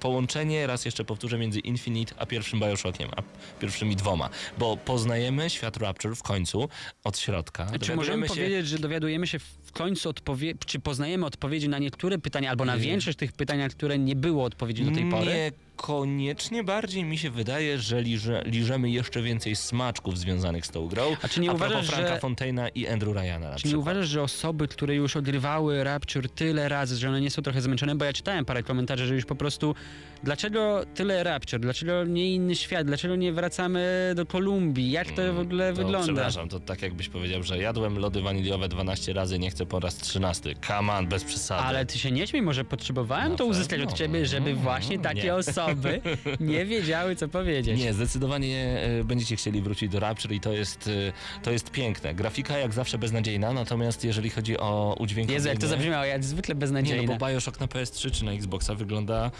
[0.00, 3.22] połączenie, raz jeszcze powtórzę, między Infinite a pierwszym Bioshockiem, a
[3.60, 6.68] pierwszymi dwoma, bo poznajemy świat Rapture w końcu
[7.04, 7.66] od środka.
[7.80, 12.18] Czy możemy się- powiedzieć, że dowiadujemy się w końcu odpowiedzi, czy poznajemy odpowiedzi na niektóre
[12.18, 12.80] pytania, albo na Nie.
[12.82, 15.26] większość tych pytań, na które nie było odpowiedzi do tej pory?
[15.26, 15.52] Nie
[15.88, 21.16] Niekoniecznie bardziej mi się wydaje, że liże, liżemy jeszcze więcej smaczków związanych z tą grą.
[21.22, 24.08] A czy nie A uważasz, Franka że- Fontaina i Andrew Ryana na Czy nie uważasz,
[24.08, 27.94] że osoby, które już odgrywały Rapture tyle razy, że one nie są trochę zmęczone?
[27.94, 29.74] Bo ja czytałem parę komentarzy, że już po prostu
[30.22, 35.38] dlaczego tyle Rapture, dlaczego nie inny świat, dlaczego nie wracamy do Kolumbii, jak to w
[35.38, 36.06] ogóle Mm, To wygląda?
[36.12, 39.96] Przepraszam, to tak jakbyś powiedział, że jadłem lody waniliowe 12 razy, nie chcę po raz
[39.96, 40.54] 13.
[40.66, 41.62] Come on, bez przesady.
[41.62, 43.92] Ale ty się nie śmiej, może potrzebowałem Na to uzyskać pewno.
[43.92, 45.34] od ciebie, żeby Mm, właśnie takie nie.
[45.34, 46.00] osoby
[46.40, 47.78] nie wiedziały, co powiedzieć.
[47.78, 52.14] Nie, zdecydowanie e, będziecie chcieli wrócić do Rapture i to jest, e, to jest piękne.
[52.14, 55.34] Grafika jak zawsze beznadziejna, natomiast jeżeli chodzi o udźwiękowienie...
[55.34, 57.16] Jezu, jak to zabrzmiało, jak zwykle Nie, no beznadziejne.
[57.18, 59.30] bo Bioshock na PS3 czy na Xboxa wygląda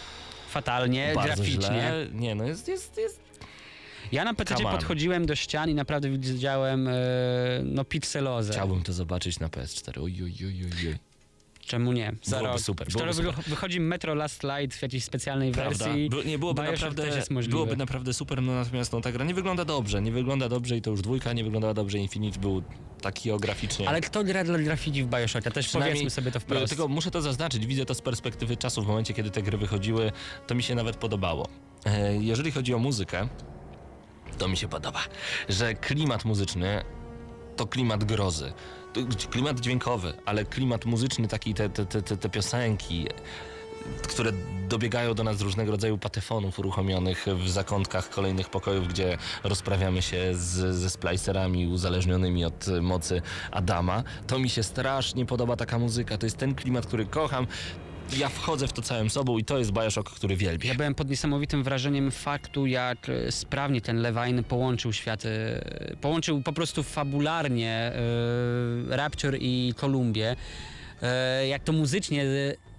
[0.51, 1.59] Fatalnie, bardzo graficznie.
[1.59, 2.07] źle.
[2.13, 3.21] Nie, no jest, jest, jest...
[4.13, 6.93] Ja na PC podchodziłem do ścian i naprawdę widziałem e,
[7.65, 8.53] no pikselozę.
[8.53, 10.03] Chciałbym to zobaczyć na PS4.
[10.03, 11.10] Oj, oj, oj, oj, oj.
[11.71, 12.13] Czemu nie?
[12.23, 12.63] Za Byłoby rok.
[12.63, 13.35] super, byłoby super.
[13.47, 15.85] wychodzi Metro Last Light w jakiejś specjalnej Prawda?
[15.85, 16.09] wersji.
[16.11, 19.65] By, nie byłoby Bioshock naprawdę, byłoby naprawdę super, no natomiast no, ta gra nie wygląda
[19.65, 20.03] dobrze.
[20.03, 21.99] Nie wygląda dobrze i to już dwójka nie wyglądała dobrze.
[21.99, 22.63] Infinite był
[23.03, 23.89] taki o graficznie.
[23.89, 25.51] Ale kto gra dla grafiki w Bioshocka?
[25.51, 26.69] Też powiedzmy sobie to wprost.
[26.69, 30.13] Tylko muszę to zaznaczyć, widzę to z perspektywy czasu, w momencie kiedy te gry wychodziły,
[30.47, 31.49] to mi się nawet podobało.
[31.87, 33.29] E, Jeżeli chodzi o muzykę,
[34.39, 35.01] to mi się podoba,
[35.49, 36.85] że klimat muzyczny
[37.57, 38.53] to klimat grozy.
[39.31, 43.07] Klimat dźwiękowy, ale klimat muzyczny, taki te, te, te, te, piosenki,
[44.09, 44.33] które
[44.69, 50.35] dobiegają do nas z różnego rodzaju patefonów uruchomionych w zakątkach kolejnych pokojów, gdzie rozprawiamy się
[50.35, 54.03] z, ze splicerami uzależnionymi od mocy Adama.
[54.27, 56.19] To mi się strasznie podoba taka muzyka.
[56.19, 57.47] To jest ten klimat, który kocham.
[58.19, 60.69] Ja wchodzę w to całym sobą i to jest Bioshock, który wielbię.
[60.69, 66.43] Ja byłem pod niesamowitym wrażeniem faktu, jak e, sprawnie ten Levine połączył światy, e, połączył
[66.43, 67.93] po prostu fabularnie
[68.91, 70.37] e, Rapture i Kolumbię.
[71.49, 72.27] Jak to muzycznie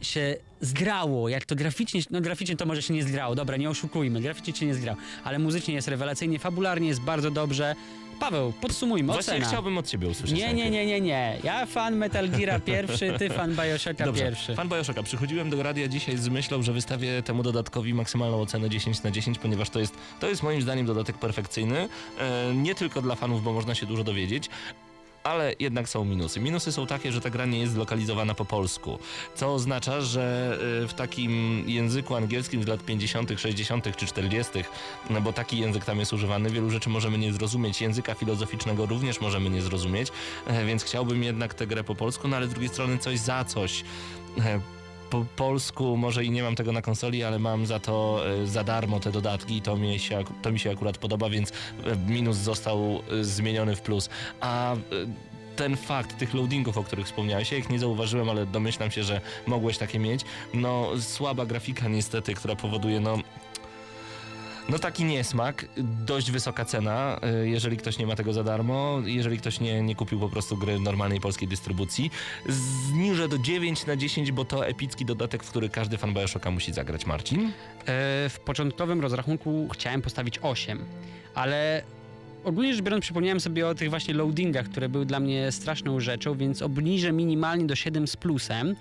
[0.01, 4.21] się zgrało, jak to graficznie, no graficznie to może się nie zgrało, dobra, nie oszukujmy,
[4.21, 7.75] graficznie się nie zgrało, ale muzycznie jest rewelacyjnie, fabularnie jest bardzo dobrze.
[8.21, 9.47] Paweł, podsumujmy, Właśnie ocena.
[9.47, 10.37] chciałbym od ciebie usłyszeć.
[10.39, 11.37] Nie, nie, nie, nie, nie.
[11.43, 14.55] Ja fan Metal Geara pierwszy, ty fan Bioshocka Dobrze, pierwszy.
[14.55, 15.03] fan Bioshocka.
[15.03, 19.39] Przychodziłem do radia dzisiaj z myślą, że wystawię temu dodatkowi maksymalną ocenę 10 na 10,
[19.39, 21.89] ponieważ to jest, to jest moim zdaniem dodatek perfekcyjny.
[22.19, 24.49] E, nie tylko dla fanów, bo można się dużo dowiedzieć.
[25.23, 26.39] Ale jednak są minusy.
[26.39, 28.99] Minusy są takie, że ta gra nie jest zlokalizowana po polsku,
[29.35, 33.95] co oznacza, że e, w takim języku angielskim z lat 50., 60.
[33.97, 34.51] czy 40.,
[35.09, 37.81] no bo taki język tam jest używany, wielu rzeczy możemy nie zrozumieć.
[37.81, 40.11] Języka filozoficznego również możemy nie zrozumieć,
[40.47, 43.45] e, więc chciałbym jednak tę grę po polsku, no ale z drugiej strony coś za
[43.45, 43.83] coś.
[45.11, 48.63] Po polsku może i nie mam tego na konsoli, ale mam za to e, za
[48.63, 51.53] darmo te dodatki i to mi się, to mi się akurat podoba, więc e,
[52.07, 54.09] minus został e, zmieniony w plus.
[54.41, 54.75] A
[55.55, 59.21] ten fakt tych loadingów, o których wspomniałeś, ja ich nie zauważyłem, ale domyślam się, że
[59.47, 60.21] mogłeś takie mieć.
[60.53, 63.17] No, słaba grafika niestety, która powoduje, no,
[64.69, 65.65] no taki niesmak,
[66.05, 69.95] dość wysoka cena, y, jeżeli ktoś nie ma tego za darmo, jeżeli ktoś nie, nie
[69.95, 72.11] kupił po prostu gry w normalnej polskiej dystrybucji.
[72.89, 76.73] Zniżę do 9 na 10, bo to epicki dodatek, w który każdy fan Bioshocka musi
[76.73, 77.45] zagrać, Marcin.
[77.45, 77.51] E,
[78.29, 80.85] w początkowym rozrachunku chciałem postawić 8,
[81.35, 81.83] ale
[82.43, 86.37] ogólnie rzecz biorąc przypomniałem sobie o tych właśnie loadingach, które były dla mnie straszną rzeczą,
[86.37, 88.75] więc obniżę minimalnie do 7 z plusem,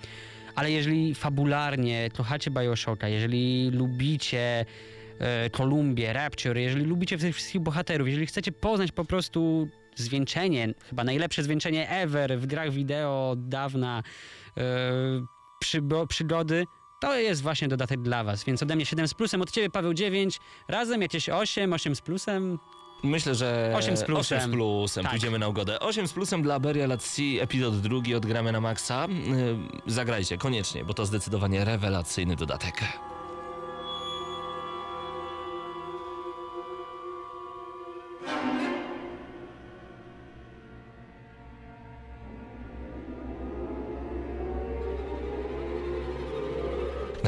[0.55, 4.65] ale jeżeli fabularnie kochacie Bioshocka, jeżeli lubicie
[5.51, 11.43] Kolumbię, Rapture, jeżeli lubicie tych wszystkich bohaterów, jeżeli chcecie poznać po prostu zwieńczenie, chyba najlepsze
[11.43, 14.03] zwieńczenie ever w grach wideo od dawna,
[14.57, 14.61] e,
[15.63, 16.65] przybo- przygody,
[17.01, 19.93] to jest właśnie dodatek dla was, więc ode mnie 7 z plusem, od ciebie Paweł
[19.93, 22.59] 9, razem jakieś 8, 8 z plusem.
[23.03, 24.37] Myślę, że 8 z plusem.
[24.39, 25.03] 8 z plusem.
[25.03, 25.11] Tak.
[25.11, 25.79] Pójdziemy na ugodę.
[25.79, 29.07] 8 z plusem dla Burial at Sea, epizod drugi odgramy na maksa.
[29.09, 32.73] Yy, Zagrajcie, koniecznie, bo to zdecydowanie rewelacyjny dodatek.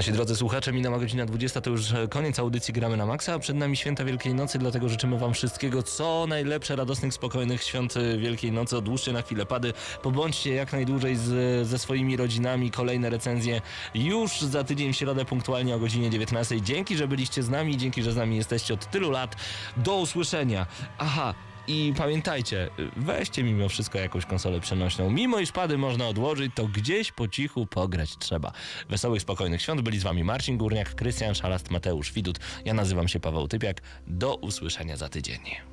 [0.04, 3.39] Nasi drodzy słuchacze, minęła godzina 20, to już e, koniec audycji Gramy na Maxa, a
[3.39, 8.18] przed nami święta Wielkiej Nocy, dlatego życzymy wam wszystkiego, co najlepsze, radosnych, spokojnych świąt e,
[8.18, 8.78] Wielkiej Nocy.
[8.78, 12.72] Odłóżcie na chwilę pady, pobądźcie jak najdłużej z, ze swoimi rodzinami.
[12.72, 13.62] Kolejne recenzje
[13.95, 16.62] już za tydzień w środę punktualnie o godzinie 19.
[16.62, 19.36] Dzięki, że byliście z nami, dzięki, że z nami jesteście od tylu lat.
[19.78, 20.68] Do usłyszenia.
[20.97, 21.34] Aha,
[21.68, 25.09] i pamiętajcie, weźcie mimo wszystko jakąś konsolę przenośną.
[25.09, 28.51] Mimo iż pady można odłożyć, to gdzieś po cichu pograć trzeba.
[28.89, 29.82] Wesołych, spokojnych świąt.
[29.82, 32.39] Byli z wami Marcin Górniak, Krystian Szalast, Mateusz Widut.
[32.66, 33.82] Ja nazywam się Paweł Typiak.
[34.07, 35.73] Do usłyszenia za tydzień.